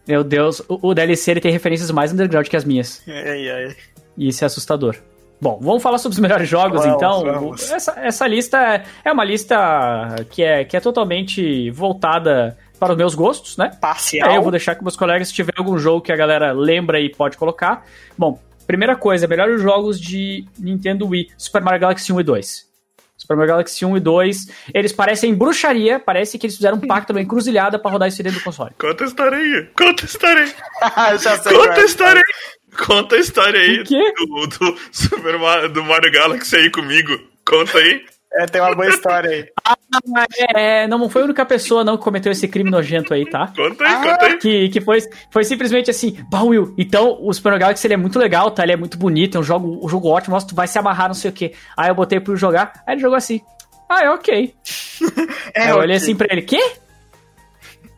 [0.07, 3.01] Meu Deus, o, o DLC ele tem referências mais underground que as minhas.
[3.07, 3.77] Ai, ai.
[4.19, 4.97] E isso é assustador.
[5.43, 7.25] Bom, vamos falar sobre os melhores jogos, Vamos, então.
[7.25, 7.69] vamos.
[7.69, 12.97] Essa, essa lista é- é uma lista que é, que é totalmente voltada para os
[12.97, 13.73] meus gostos, né?
[13.81, 14.29] Parcial.
[14.31, 17.01] Aí eu vou deixar com meus colegas se tiver algum jogo que a galera lembra
[17.01, 17.85] e pode colocar.
[18.17, 18.39] Bom,
[18.69, 22.72] primeira coisa, melhores jogos de Nintendo Wii: Super Mario Galaxy 1 e 2.
[23.17, 24.37] Super Mario Galaxy 1 e 2,
[24.75, 28.41] eles parecem bruxaria, parece que eles fizeram um pacto, uma encruzilhada para rodar isso dentro
[28.41, 28.73] do console.
[28.79, 30.55] Conta a história aí, conta a história aí.
[31.13, 31.85] Eu já sei Conta a é.
[31.85, 32.85] história aí.
[32.87, 37.19] Conta a história aí do, do Super Mario, do Mario Galaxy aí comigo.
[37.45, 38.05] Conta aí.
[38.35, 39.47] É, tem uma boa história aí.
[40.17, 40.25] Ah,
[40.59, 43.53] é, não foi a única pessoa não que cometeu esse crime nojento aí, tá?
[43.55, 44.03] Conta aí, Ah.
[44.03, 44.39] conta aí.
[44.39, 47.97] Que, que foi, foi simplesmente assim, bah, Will, então o Super Mario Galaxy ele é
[47.99, 48.63] muito legal, tá?
[48.63, 51.09] Ele é muito bonito, é um jogo, um jogo ótimo, nossa, tu vai se amarrar,
[51.09, 51.53] não sei o quê.
[51.77, 53.43] Aí eu botei pro jogar, aí ele jogou assim,
[53.89, 54.55] ah, é ok.
[55.55, 55.97] É, aí eu olhei ok.
[55.97, 56.73] assim pra ele, quê?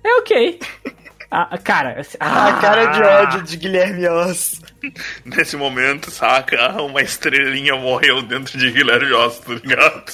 [0.03, 0.59] É ok.
[1.37, 4.61] Ah, cara, ah, A cara de ódio de Guilherme Oss.
[5.27, 6.81] Nesse momento, saca?
[6.81, 10.13] Uma estrelinha morreu dentro de Guilherme Osso, tá ligado?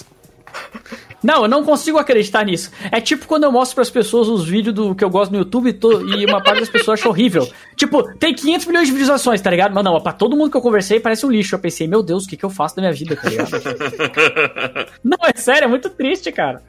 [1.23, 2.71] Não, eu não consigo acreditar nisso.
[2.91, 5.69] É tipo quando eu mostro pras pessoas os vídeos do que eu gosto no YouTube
[5.69, 7.47] e tô- e uma parte das pessoas acha horrível.
[7.77, 9.75] Tipo, tem 500 milhões de visualizações, tá ligado?
[9.75, 11.55] Mas não, pra todo mundo que eu conversei parece um lixo.
[11.55, 13.51] Eu pensei, meu Deus, o que, que eu faço da minha vida, tá ligado?
[15.05, 16.63] não, é sério, é muito triste, cara.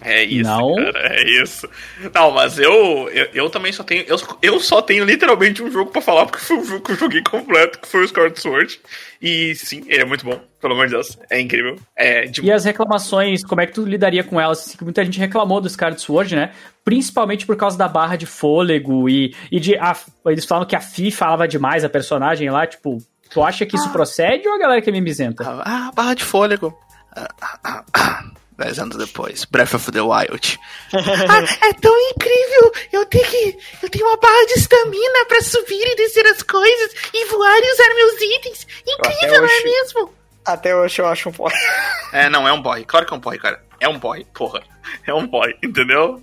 [0.00, 0.74] É isso, Não.
[0.74, 1.68] cara, é isso.
[2.14, 4.04] Não, mas eu, eu, eu também só tenho.
[4.06, 6.96] Eu, eu só tenho literalmente um jogo pra falar, porque foi um jogo que eu
[6.96, 8.80] joguei completo, que foi o Skyward Sword.
[9.20, 11.18] E sim, ele é muito bom, pelo amor de Deus.
[11.30, 11.76] É incrível.
[11.96, 14.60] É de E as reclamações, como é que tu lidaria com elas?
[14.60, 16.52] Assim, que muita gente reclamou do Skyward Sword, né?
[16.84, 19.76] Principalmente por causa da barra de fôlego e, e de.
[19.76, 22.98] A, eles falam que a Fi falava demais a personagem lá, tipo.
[23.28, 25.44] Tu acha que isso procede ou a galera que é mimizenta?
[25.64, 26.72] Ah, barra de fôlego.
[27.14, 28.24] Ah, ah, ah, ah.
[28.56, 30.58] Dez anos depois, Breath of the Wild.
[30.94, 32.72] ah, é tão incrível!
[32.90, 33.58] Eu tenho que.
[33.82, 37.72] Eu tenho uma barra de estamina pra subir e descer as coisas e voar e
[37.72, 38.66] usar meus itens.
[38.86, 40.14] Incrível, não é hoje- mesmo?
[40.44, 41.52] Até hoje eu acho um pouco.
[42.12, 42.84] É, não, é um boy.
[42.84, 43.62] Claro que é um boy, cara.
[43.78, 44.62] É um boy, porra.
[45.06, 46.22] É um boy, entendeu?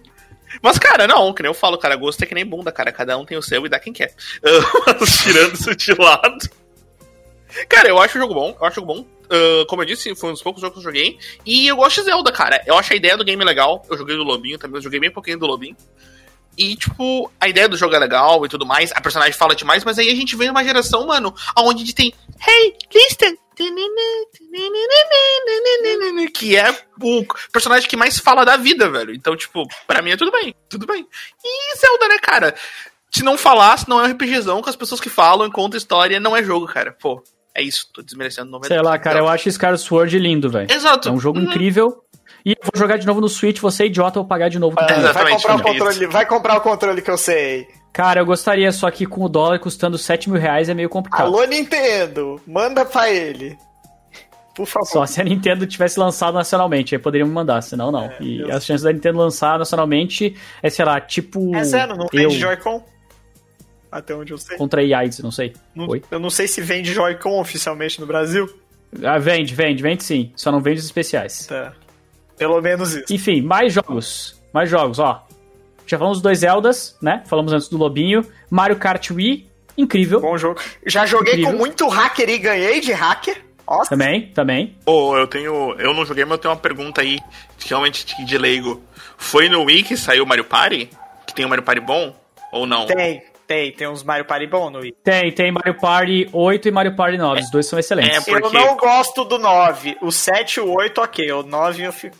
[0.62, 2.92] Mas, cara, não, que nem eu falo, cara, gosto é que nem bunda, cara.
[2.92, 4.14] Cada um tem o seu e dá quem quer.
[5.00, 6.50] Mas tirando isso de lado.
[7.70, 9.08] Cara, eu acho o jogo bom, eu acho o jogo bom.
[9.30, 11.18] Ah, como eu disse, foi um dos poucos jogos que eu joguei.
[11.46, 12.62] E eu gosto de Zelda, cara.
[12.66, 13.86] Eu acho a ideia do game legal.
[13.90, 15.76] Eu joguei do Lobinho também, eu joguei bem pouquinho do Lobinho.
[16.56, 18.92] E, tipo, a ideia do jogo é legal e tudo mais.
[18.92, 22.14] A personagem fala demais, mas aí a gente vem numa geração, mano, onde tem
[22.48, 23.38] Hey, listen!
[26.34, 26.72] Que é
[27.02, 29.14] o personagem que mais fala da vida, velho.
[29.14, 31.08] Então, tipo, pra mim é tudo bem, tudo bem.
[31.44, 32.56] E Zelda, né, cara?
[33.12, 36.20] Se não falasse, não é um RPGzão com as pessoas que falam e contam história,
[36.20, 36.98] não é jogo, cara.
[37.00, 37.24] Pô,
[37.56, 38.68] é isso, tô desmerecendo 90%.
[38.68, 40.72] Sei lá, cara, eu acho Skyward Sword lindo, velho.
[40.72, 41.10] Exato.
[41.10, 41.46] É um jogo Uhum.
[41.46, 42.04] incrível.
[42.46, 44.76] E eu vou jogar de novo no Switch, você idiota, eu vou pagar de novo.
[44.80, 47.68] É, vai comprar o é controle, vai comprar o controle que eu sei.
[47.94, 51.28] Cara, eu gostaria, só que com o dólar custando 7 mil reais é meio complicado.
[51.28, 53.56] Alô, Nintendo, manda pra ele.
[54.56, 54.88] Por favor.
[54.88, 58.12] Só se a Nintendo tivesse lançado nacionalmente, aí poderiam me mandar, senão não.
[58.20, 61.56] e eu as chances da Nintendo lançar nacionalmente é, sei lá, tipo.
[61.56, 62.84] É sério, não eu vende Joy-Con?
[63.94, 64.58] Até onde eu sei.
[64.58, 65.54] contra AIDS, não sei.
[65.76, 66.02] Não- Oi?
[66.10, 68.50] eu não sei se vende Joy-Con oficialmente no Brasil.
[69.04, 70.32] Ah, vende, vende, vende sim.
[70.36, 71.46] Só não vende os especiais.
[71.48, 71.74] Tá.
[72.38, 73.14] Pelo menos isso.
[73.14, 74.42] Enfim, mais jogos.
[74.54, 75.26] Mais jogos, ó.
[75.86, 77.24] Já falamos dos dois Zeldas, né?
[77.28, 78.26] Falamos antes do Lobinho.
[78.50, 80.20] Mario Kart Wii, incrível.
[80.22, 80.60] Bom jogo.
[80.86, 81.52] Já joguei Incrível.
[81.54, 83.44] com muito hacker e ganhei de hacker.
[83.68, 83.90] Nossa.
[83.92, 84.76] Também, também.
[84.86, 85.74] Ô, eu tenho.
[85.80, 87.20] Eu não joguei, mas eu tenho uma pergunta aí,
[87.66, 88.82] realmente de, de leigo.
[89.18, 90.90] Foi no Wii que saiu o Mario Party?
[91.26, 92.16] Que tem o Mario Party bom?
[92.52, 92.86] Ou não?
[92.86, 93.72] Tem, tem.
[93.72, 94.96] Tem uns Mario Party bom no Wii.
[95.04, 97.42] Tem, tem Mario Party 8 e Mario Party 9.
[97.42, 98.16] Os dois são excelentes.
[98.28, 99.98] É, Porque- Eu não gosto do 9.
[100.02, 101.32] O 7 e o 8, ok.
[101.32, 102.18] O 9 eu fico...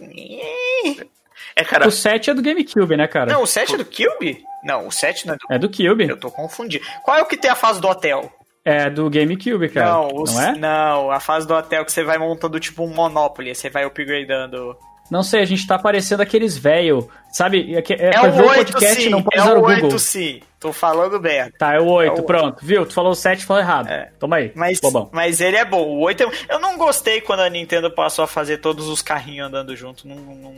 [1.56, 1.88] É, cara.
[1.88, 3.32] O 7 é do GameCube, né, cara?
[3.32, 4.44] Não, o 7 é do Cube?
[4.64, 6.08] Não, o 7 não é do É do Cube.
[6.10, 6.84] Eu tô confundindo.
[7.04, 8.32] Qual é o que tem a fase do hotel?
[8.66, 9.90] É do GameCube, cara.
[9.92, 10.54] não, Não, os- é?
[10.54, 14.76] não, a fase do hotel que você vai montando tipo um Monopoly, você vai upgradando.
[15.12, 17.76] Não sei, a gente tá parecendo aqueles velho, sabe?
[17.76, 19.62] É, que- é É, o ver o 8 podcast, sim, não pode é usar o
[19.62, 20.00] o 8 Google.
[20.00, 20.40] sim.
[20.60, 21.54] Tô falando merda.
[21.60, 22.66] Tá, é o 8, É o- pronto.
[22.66, 22.86] Viu?
[22.86, 23.90] Tu falou o 7 falou errado.
[23.90, 24.10] É.
[24.18, 25.10] Toma aí, Mas, bobão.
[25.12, 25.82] mas ele é bom.
[25.86, 26.32] O 8 é...
[26.50, 30.08] Eu não gostei quando a Nintendo passou a fazer todos os carrinhos andando junto.
[30.08, 30.56] Não, não-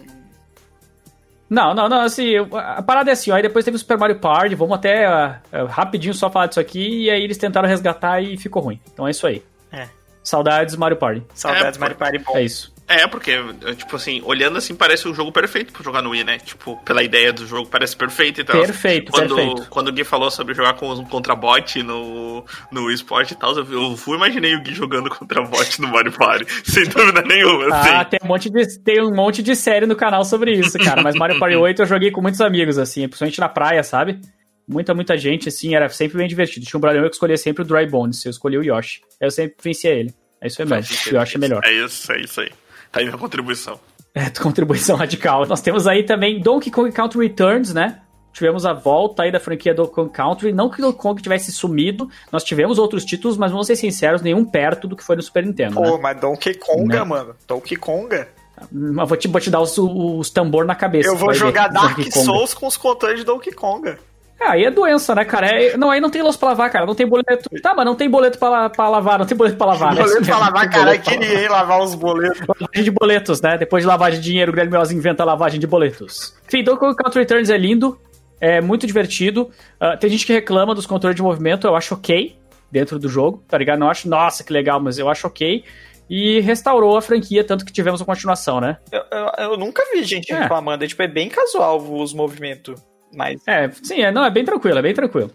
[1.50, 4.20] Não, não, não, assim, a parada é assim, ó, aí depois teve o Super Mario
[4.20, 5.40] Party, vamos até ah,
[5.70, 8.80] rapidinho só falar disso aqui, e aí eles tentaram resgatar e ficou ruim.
[8.92, 9.44] Então é isso aí.
[9.72, 9.88] É.
[10.24, 11.24] Saudades Mario Party.
[11.36, 12.36] Saudades É, Mario Party bom.
[12.36, 12.74] É isso.
[12.88, 13.32] É, porque,
[13.78, 16.38] tipo assim, olhando assim, parece o jogo perfeito pra jogar no Wii, né?
[16.38, 18.62] Tipo, pela ideia do jogo, parece perfeito e tal.
[18.62, 19.70] Perfeito, quando, perfeito.
[19.70, 23.58] Quando o Gui falou sobre jogar com, contra bot no, no Wii Sport e tal,
[23.58, 26.46] eu, eu fui imaginei o Gui jogando contra bot no Mario Party.
[26.64, 27.90] Sem dúvida nenhuma, assim.
[27.90, 31.02] Ah, tem um, monte de, tem um monte de série no canal sobre isso, cara.
[31.02, 34.20] Mas Mario Party 8 eu joguei com muitos amigos, assim, principalmente na praia, sabe?
[34.68, 36.66] Muita, muita gente, assim, era sempre bem divertido.
[36.68, 39.02] Tinha um brother meu que escolhia sempre o Dry Bones, eu escolhi o Yoshi.
[39.20, 40.14] Eu sempre vencia ele.
[40.40, 41.62] É isso aí mesmo, o Yoshi é melhor.
[41.66, 42.52] É isso, é isso aí.
[42.96, 43.78] Tá aí minha contribuição.
[44.14, 45.46] É, contribuição radical.
[45.46, 48.00] Nós temos aí também Donkey Kong Country Returns, né?
[48.32, 50.54] Tivemos a volta aí da franquia Donkey Kong Country.
[50.54, 54.22] Não que o Donkey Kong tivesse sumido, nós tivemos outros títulos, mas vamos ser sinceros,
[54.22, 56.00] nenhum perto do que foi no Super Nintendo, Pô, né?
[56.02, 57.04] mas Donkey Konga, Né?
[57.04, 57.36] mano.
[57.46, 58.30] Donkey Konga.
[58.72, 61.10] Mas vou te, vou te dar os, os tambor na cabeça.
[61.10, 62.26] Eu vou vai ver, jogar Dark Donkey Kong.
[62.26, 64.00] Souls com os controles de Donkey Konga.
[64.40, 65.48] É, aí é doença, né, cara?
[65.48, 66.86] É- não, aí não tem louça pra lavar, cara.
[66.86, 67.50] Não tem boleto.
[67.62, 70.02] Tá, mas não tem boleto pra, pra lavar, não tem boleto pra lavar, né?
[70.02, 72.42] boleto pra lavar, não tem caralho, boleto pra queria hein, lavar os boletos.
[72.48, 73.58] Lavagem de boletos, né?
[73.58, 76.36] Depois de lavagem de dinheiro, o Guilherme Oz inventa a lavagem de boletos.
[76.48, 77.98] Enfim, Donkey Kong Country Returns é lindo,
[78.42, 79.50] é muito divertido.
[79.80, 82.36] Ah, tem gente que reclama dos controles de movimento, eu acho ok
[82.70, 83.80] dentro do jogo, tá ligado?
[83.80, 85.64] Não acho, nossa, que legal, mas eu acho ok.
[86.10, 88.78] E restaurou a franquia, tanto que tivemos uma continuação, né?
[88.92, 90.40] Eu, eu- eu nunca vi gente É.
[90.40, 90.84] reclamando.
[90.84, 92.80] É, tipo, é bem casual os movimentos.
[93.16, 95.32] Mas É, sim, é, não, é bem tranquilo, é bem tranquilo.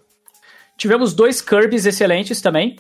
[0.77, 2.77] Tivemos dois Kirby's excelentes também.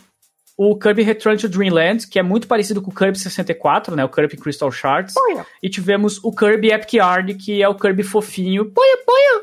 [0.57, 4.05] O Kirby Return to Dreamland, que é muito parecido com o Kirby 64, né?
[4.05, 5.15] O Kirby Crystal Shards.
[5.17, 5.47] Olha.
[5.63, 8.71] E tivemos o Kirby Epic Yarn, que é o Kirby fofinho.
[8.71, 9.43] Poia, poia!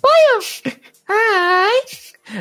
[0.00, 0.76] Poia!
[1.08, 1.80] Ai!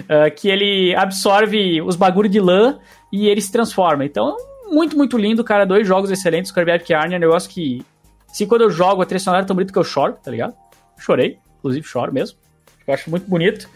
[0.09, 2.79] Ah, que ele absorve os bagulho de lã
[3.11, 4.05] e ele se transforma.
[4.05, 4.35] Então,
[4.71, 5.65] muito, muito lindo, cara.
[5.65, 6.51] Dois jogos excelentes.
[6.51, 7.85] O Kirby Epic Yarn é um negócio que
[8.31, 10.55] Se quando eu jogo a trilha sonora é tão bonita que eu choro, tá ligado?
[10.97, 12.37] Chorei, inclusive choro mesmo.
[12.85, 13.69] Eu acho muito bonito.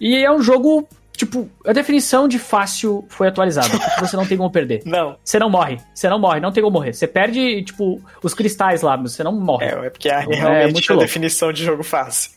[0.00, 3.68] E é um jogo, tipo, a definição de fácil foi atualizada.
[4.00, 4.82] Você não tem como perder.
[4.86, 5.16] Não.
[5.24, 5.78] Você não morre.
[5.94, 6.92] Você não morre, não tem como morrer.
[6.92, 9.66] Você perde, tipo, os cristais lá, mas você não morre.
[9.66, 11.06] É, é porque é Então, é realmente muito a louco.
[11.06, 12.30] definição de jogo fácil.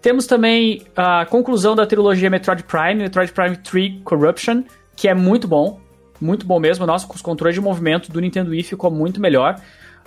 [0.00, 4.62] Temos também a conclusão da trilogia Metroid Prime, Metroid Prime 3 Corruption,
[4.96, 5.80] que é muito bom.
[6.20, 6.86] Muito bom mesmo.
[6.86, 9.60] Nossa, com os controles de movimento do Nintendo Wii ficou muito melhor.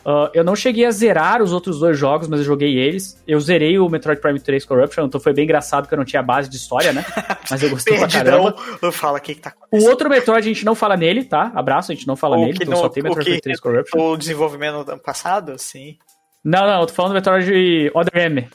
[0.05, 3.19] Ah, eu não cheguei a zerar os outros dois jogos, mas eu joguei eles.
[3.27, 6.21] Eu zerei o Metroid Prime 3 Corruption, então foi bem engraçado porque eu não tinha
[6.21, 7.03] base de história, né?
[7.49, 8.77] Mas eu gostei pra Perdidão, caramba.
[8.81, 11.51] eu falo o que, que tá O outro Metroid a gente não fala nele, tá?
[11.55, 13.31] Abraço, a gente não fala O nele, que então não- só tem o Metroid que
[13.31, 13.99] Prime 3 Corruption.
[13.99, 15.97] O desenvolvimento no ano passado, sim.
[16.43, 18.47] Não, não, eu tô falando do Metroid Other M.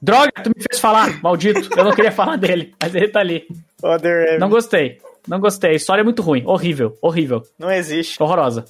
[0.00, 1.68] Droga, tu me fez falar, maldito.
[1.78, 3.46] Eu não queria falar dele, mas ele tá ali.
[3.82, 4.38] Other M.
[4.38, 4.98] Não gostei.
[5.26, 5.70] Não gostei.
[5.70, 6.42] A história é muito ruim.
[6.44, 6.98] Horrível.
[7.00, 7.42] Horrível.
[7.58, 8.20] Não existe.
[8.22, 8.64] Horrorosa.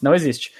[0.00, 0.52] Não existe.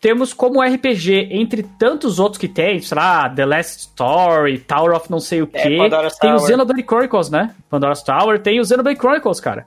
[0.00, 5.10] Temos como RPG, entre tantos outros que tem, sei lá, The Last Story, Tower of
[5.10, 5.76] não sei o É, quê.
[5.76, 6.38] Pandora's tem o.
[6.38, 7.52] Xenoblade Chronicles, né?
[7.68, 8.40] Pandora's Tower.
[8.40, 9.66] Tem o Xenoblade Chronicles, cara.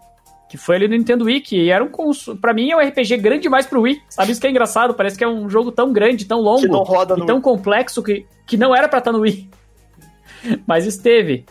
[0.50, 1.88] Que foi ali no Nintendo Wii, que era um...
[1.90, 4.02] cons- Pra mim é um RPG grande demais pro Wii.
[4.10, 4.94] Sabe isso que é engraçado?
[4.94, 6.66] Parece que é um jogo tão grande, tão longo.
[6.66, 9.50] E tão complexo que, que não era pra estar no Wii.
[10.68, 11.46] Mas esteve.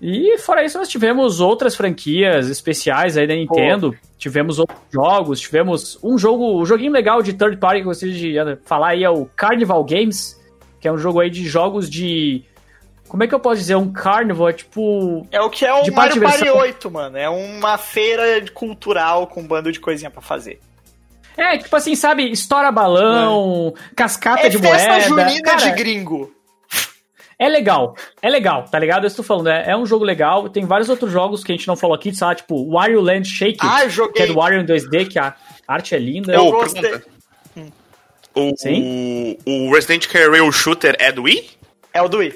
[0.00, 3.96] E fora isso, nós tivemos outras franquias especiais aí da Nintendo.
[4.18, 8.14] Tivemos outros jogos, tivemos um jogo, um joguinho legal de third party que eu gostaria
[8.14, 10.40] de eh, falar aí é o Carnival Games,
[10.80, 12.44] que é um jogo aí de jogos de.
[13.08, 13.76] Como é que eu posso dizer?
[13.76, 15.26] Um carnival, é tipo.
[15.30, 16.60] É o que é o De Mario Party diversão.
[16.62, 17.16] 8, mano.
[17.16, 20.58] É uma feira cultural com um bando de coisinha pra fazer.
[21.36, 22.30] É, tipo assim, sabe?
[22.30, 25.28] Estoura balão, cascata é de festa moeda.
[25.28, 26.32] junina Cara, de gringo.
[27.38, 29.04] É legal, é legal, tá ligado?
[29.04, 30.48] Eu estou falando, é, é um jogo legal.
[30.48, 32.36] Tem vários outros jogos que a gente não falou aqui, sabe?
[32.36, 33.80] Tipo, Wario Land Shake, Ah,
[34.14, 35.34] que é do Wario em 2D, que a
[35.66, 36.32] arte é linda.
[36.34, 37.00] Eu gostei.
[38.36, 39.36] O, Sim?
[39.46, 41.50] o Resident Evil Rail Shooter é do Wii?
[41.92, 42.34] É o do Wii.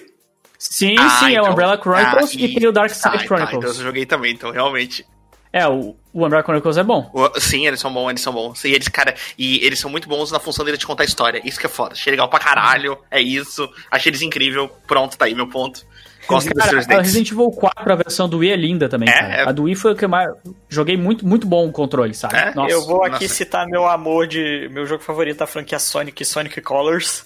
[0.57, 3.19] Sim, Ah, sim, é o então- Umbrella Chronicles Ah, e tem o Dark Tá, Side
[3.19, 3.59] tá, Chronicles.
[3.59, 5.05] então eu joguei também, então realmente.
[5.53, 7.11] É, o, o Umbrella Chronicles é bom.
[7.13, 8.65] O- Sim, eles são bons, eles são bons.
[8.65, 11.41] E eles, cara, e eles são muito bons na função deles de contar história.
[11.45, 11.93] Isso que é foda.
[11.93, 12.99] Achei legal pra caralho.
[13.11, 13.69] É isso.
[13.91, 14.69] Achei eles incrível.
[14.87, 15.87] Pronto, tá aí meu ponto.
[16.27, 17.03] Gosto dos Cara, Resident a Evil.
[17.05, 19.35] Resident Evil 4, a versão do Wii é linda também, É, cara.
[19.35, 19.49] é.
[19.49, 20.31] A do Wii foi o que eu mais...
[20.69, 22.37] Joguei muito, muito bom o controle, sabe?
[22.37, 22.55] É?
[22.55, 22.71] Nossa.
[22.71, 23.29] eu vou aqui nossa.
[23.35, 24.69] citar meu amor de.
[24.71, 27.25] Meu jogo favorito da franquia Sonic, Sonic Colors.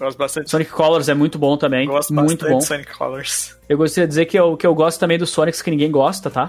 [0.00, 0.48] Gosto bastante.
[0.50, 1.86] Sonic Colors é muito bom também.
[1.86, 2.58] Gosto muito bastante bom.
[2.58, 3.56] de Sonic Colors.
[3.68, 6.30] Eu gostaria de dizer que eu, que eu gosto também dos Sonics que ninguém gosta,
[6.30, 6.48] tá?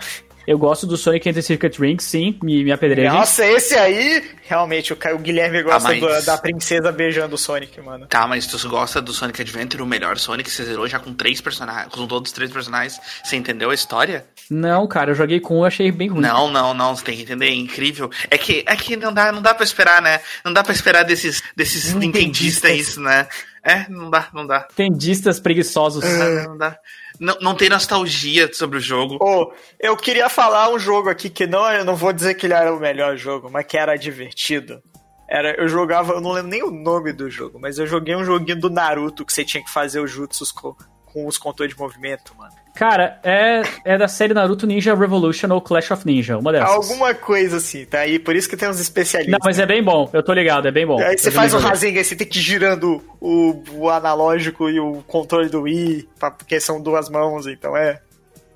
[0.50, 3.12] Eu gosto do Sonic Enter Circuit Rings, sim, me, me apedrejem.
[3.12, 7.80] Nossa, esse aí, realmente, o, Guilherme gosta Ah, mas- do- da princesa beijando o Sonic,
[7.82, 8.08] mano.
[8.08, 11.39] Tá, mas tu gosta do Sonic Adventure, o melhor Sonic, você zerou já com três
[11.39, 14.26] personagens, com todos os três personagens, você entendeu a história?
[14.50, 16.22] Não, cara, eu joguei com um e achei bem ruim.
[16.22, 18.10] Não, não, não, você tem que entender, é incrível.
[18.32, 20.20] É que, é que não dá, não dá pra esperar, né?
[20.43, 23.28] Não dá pra esperar desses, desses nintendistas isso, né?
[23.64, 24.62] É, não dá, não dá.
[24.76, 26.04] Tendistas preguiçosos.
[26.04, 26.76] Não, não dá.
[27.20, 29.17] Não, não tem nostalgia sobre o jogo.
[29.22, 32.53] Ô, eu queria falar um jogo aqui que não, eu não vou dizer que ele
[32.53, 34.82] era o melhor jogo, mas que era divertido.
[35.28, 38.24] Era, eu jogava, eu não lembro nem o nome do jogo, mas eu joguei um
[38.24, 41.80] joguinho do Naruto que você tinha que fazer os jutsus com, com os controles de
[41.80, 42.53] movimento, mano.
[42.80, 46.70] Cara, é, é da série Naruto Ninja Revolution ou Clash of Ninja, uma dessas.
[46.70, 49.34] Alguma coisa assim, tá aí, por isso que tem uns especialistas.
[49.34, 50.98] Não, mas é bem bom, eu tô ligado, é bem bom.
[50.98, 51.58] Aí você faz o.
[51.58, 56.58] Rasengan, você tem que ir girando o, o analógico e o controle do Wii, porque
[56.62, 58.00] são duas mãos, então é.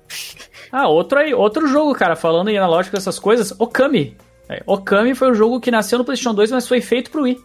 [0.72, 4.16] Ah, outro aí, outro jogo, cara, falando em analógico dessas coisas, Okami.
[4.48, 7.38] É, Okami foi um jogo que nasceu no PlayStation 2, mas foi feito pro Wii.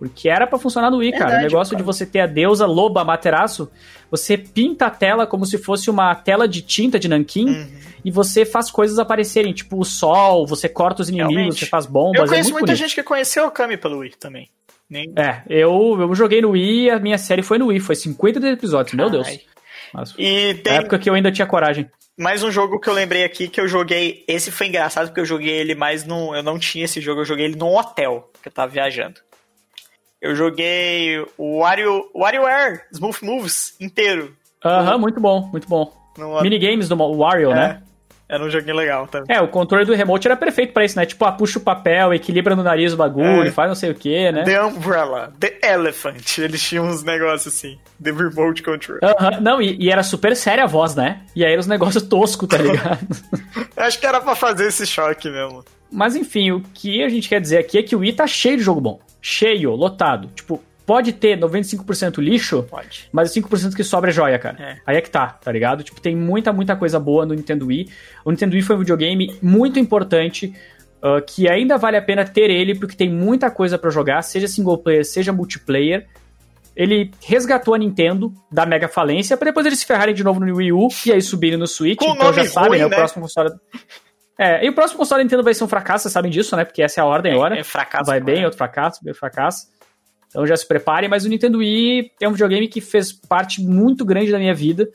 [0.00, 1.24] Porque era pra funcionar no Wii, cara.
[1.24, 1.82] O Verdade, negócio cara.
[1.82, 3.70] de você ter a deusa loba Materaço,
[4.10, 7.70] você pinta a tela como se fosse uma tela de tinta de nanquim Uhum.
[8.02, 11.58] e você faz coisas aparecerem, tipo o sol, você corta os inimigos, Realmente.
[11.60, 12.78] você faz bombas, Eu é conheço muito muita bonito.
[12.78, 14.48] gente que conheceu o Kami pelo Wii também.
[14.88, 15.12] Nem...
[15.16, 18.44] É, eu, eu joguei no Wii e a minha série foi no Wii, foi 50
[18.48, 19.28] episódios, meu Deus.
[19.92, 21.86] Mas, E na tem época que eu ainda tinha coragem.
[22.18, 24.24] mais um jogo que eu lembrei aqui que eu joguei.
[24.26, 26.34] Esse foi engraçado porque eu joguei ele mais no.
[26.34, 29.20] Eu não tinha esse jogo, eu joguei ele num hotel que eu tava viajando.
[30.20, 34.36] Eu joguei o Wario, WarioWare Smooth Moves inteiro.
[34.64, 35.92] Aham, muito bom, muito bom.
[36.18, 37.82] No, Minigames do Wario, é, né?
[38.30, 39.34] Era um joguinho legal também.
[39.36, 41.04] É, o controle do remote era perfeito pra isso, né?
[41.04, 43.50] Tipo, ah, puxa o papel, equilibra no nariz o bagulho, É.
[43.50, 44.44] faz não sei o que, né?
[44.44, 46.38] The Umbrella, The Elephant.
[46.38, 47.76] Eles tinham uns negócios assim.
[48.02, 48.98] The Remote Control.
[49.02, 51.22] Aham, Não, e, e era super séria a voz, né?
[51.34, 53.00] E aí era uns negócios toscos, tá ligado?
[53.76, 55.64] Acho que era pra fazer esse choque mesmo.
[55.90, 58.56] Mas enfim, o que a gente quer dizer aqui é que o Wii tá cheio
[58.56, 59.00] de jogo bom.
[59.20, 60.28] Cheio, lotado.
[60.36, 63.08] Tipo, pode ter 95% lixo, Pode.
[63.12, 64.56] mas os 5% que sobra é joia, cara.
[64.60, 64.76] É.
[64.84, 65.84] Aí é que tá, tá ligado?
[65.84, 67.88] Tipo, tem muita, muita coisa boa no Nintendo Wii.
[68.24, 70.52] O Nintendo Wii foi um videogame muito importante
[70.96, 74.48] uh, que ainda vale a pena ter ele, porque tem muita coisa para jogar, seja
[74.48, 76.08] single player, seja multiplayer.
[76.74, 80.56] Ele resgatou a Nintendo da mega falência, para depois eles se ferrarem de novo no
[80.56, 82.00] Wii U e aí subirem no Switch.
[82.00, 82.86] Com então já sabem, né?
[82.86, 82.96] O né?
[82.96, 83.50] próximo console.
[84.36, 86.64] É, e o próximo console da Nintendo vai ser um fracasso, vocês sabem disso, né?
[86.64, 87.56] Porque essa é a ordem agora.
[87.56, 88.06] É fracasso.
[88.06, 89.68] vai bem, outro fracasso, bem fracasso.
[90.30, 94.04] Então já se preparem, mas o Nintendo Wii é um videogame que fez parte muito
[94.04, 94.88] grande da minha vida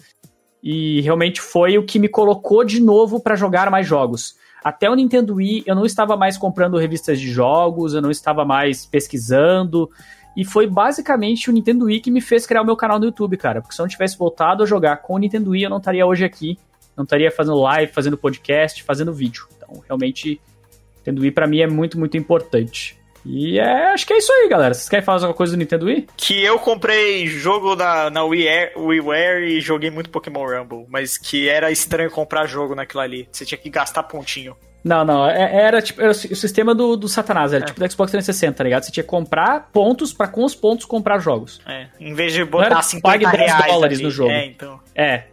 [0.63, 4.35] e realmente foi o que me colocou de novo para jogar mais jogos.
[4.63, 8.43] Até o Nintendo Wii eu não estava mais comprando revistas de jogos, eu não estava
[8.45, 9.89] mais pesquisando.
[10.35, 13.37] E foi basicamente o Nintendo Wii que me fez criar o meu canal no YouTube,
[13.37, 13.61] cara.
[13.61, 16.05] Porque se eu não tivesse voltado a jogar com o Nintendo Wii, eu não estaria
[16.05, 16.57] hoje aqui.
[16.95, 19.47] Não estaria fazendo live, fazendo podcast, fazendo vídeo.
[19.55, 20.41] Então, realmente,
[20.97, 22.97] Nintendo Wii pra mim é muito, muito importante.
[23.25, 24.73] E é, acho que é isso aí, galera.
[24.73, 26.07] Vocês querem falar alguma coisa do Nintendo Wii?
[26.15, 31.17] Que eu comprei jogo na, na Wii Air- WiiWare e joguei muito Pokémon Rumble, mas
[31.17, 33.27] que era estranho comprar jogo naquilo ali.
[33.31, 34.55] Você tinha que gastar pontinho.
[34.83, 35.27] Não, não.
[35.27, 37.51] é- Era tipo era o si- o sistema do, do Satanás.
[37.51, 38.83] Era tipo do Xbox 360, tá ligado?
[38.83, 41.59] Você tinha que comprar pontos pra com os pontos comprar jogos.
[41.67, 44.05] É, em vez de era botar que 50 pague 10 reais dólares ali.
[44.05, 44.29] no jogo.
[44.29, 44.79] É, então.
[44.93, 45.23] É,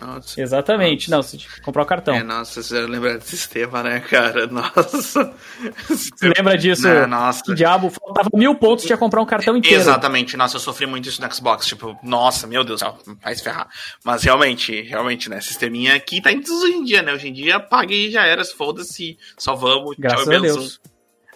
[0.00, 0.40] Nossa.
[0.40, 1.10] exatamente.
[1.10, 2.14] Não, você comprar o cartão.
[2.14, 4.46] É, nossa, você lembra desse sistema, né, cara?
[4.52, 5.34] Nossa.
[5.88, 6.86] Você lembra disso?
[6.86, 7.42] Né, nossa.
[7.42, 7.90] Que diabo?
[7.90, 9.80] Faltava mil pontos, tinha que comprar um cartão inteiro.
[9.80, 13.42] Exatamente, nossa, eu sofri muito isso no Xbox, tipo, nossa, meu Deus, do vai se
[13.42, 13.68] ferrar.
[14.04, 17.60] Mas realmente, realmente, né, sisteminha aqui tá em hoje em dia, né, hoje em dia
[17.60, 20.42] paga e já era, foda-se, só vamos, Graças tchau a.
[20.42, 20.80] Deus.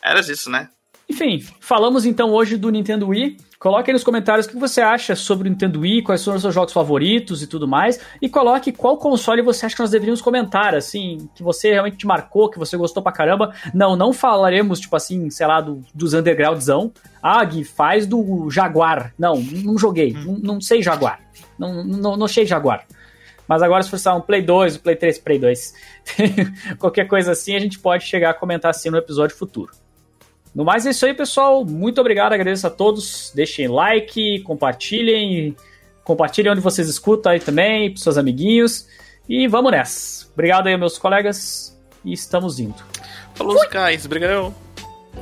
[0.03, 0.69] Era isso, né?
[1.09, 3.37] Enfim, falamos então hoje do Nintendo Wii.
[3.59, 6.43] Coloque aí nos comentários o que você acha sobre o Nintendo Wii, quais são os
[6.43, 7.99] seus jogos favoritos e tudo mais.
[8.21, 12.07] E coloque qual console você acha que nós deveríamos comentar, assim, que você realmente te
[12.07, 13.55] marcou, que você gostou pra caramba.
[13.73, 16.93] Não, não falaremos, tipo assim, sei lá, do, dos undergroundzão.
[17.23, 19.15] Ah, Gui, faz do Jaguar.
[19.19, 20.13] Não, não joguei.
[20.13, 21.21] Não, não sei Jaguar.
[21.59, 22.87] Não, não, não sei Jaguar.
[23.49, 25.75] Mas agora, se for um Play 2, um Play 3, Play 2,
[26.79, 29.73] qualquer coisa assim, a gente pode chegar a comentar assim no episódio futuro.
[30.57, 31.67] No mais é isso aí, pessoal.
[31.67, 33.31] Muito obrigado, agradeço a todos.
[33.35, 35.55] Deixem like, compartilhem,
[36.03, 38.89] compartilhem onde vocês escutam aí também, pros seus amiguinhos.
[39.29, 40.27] E vamos nessa.
[40.33, 41.79] Obrigado aí, meus colegas.
[42.03, 42.83] E estamos indo.
[43.35, 44.55] Falou, guys, brigadão.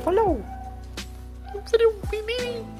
[0.05, 0.41] Falou!
[1.53, 2.74] Valeu.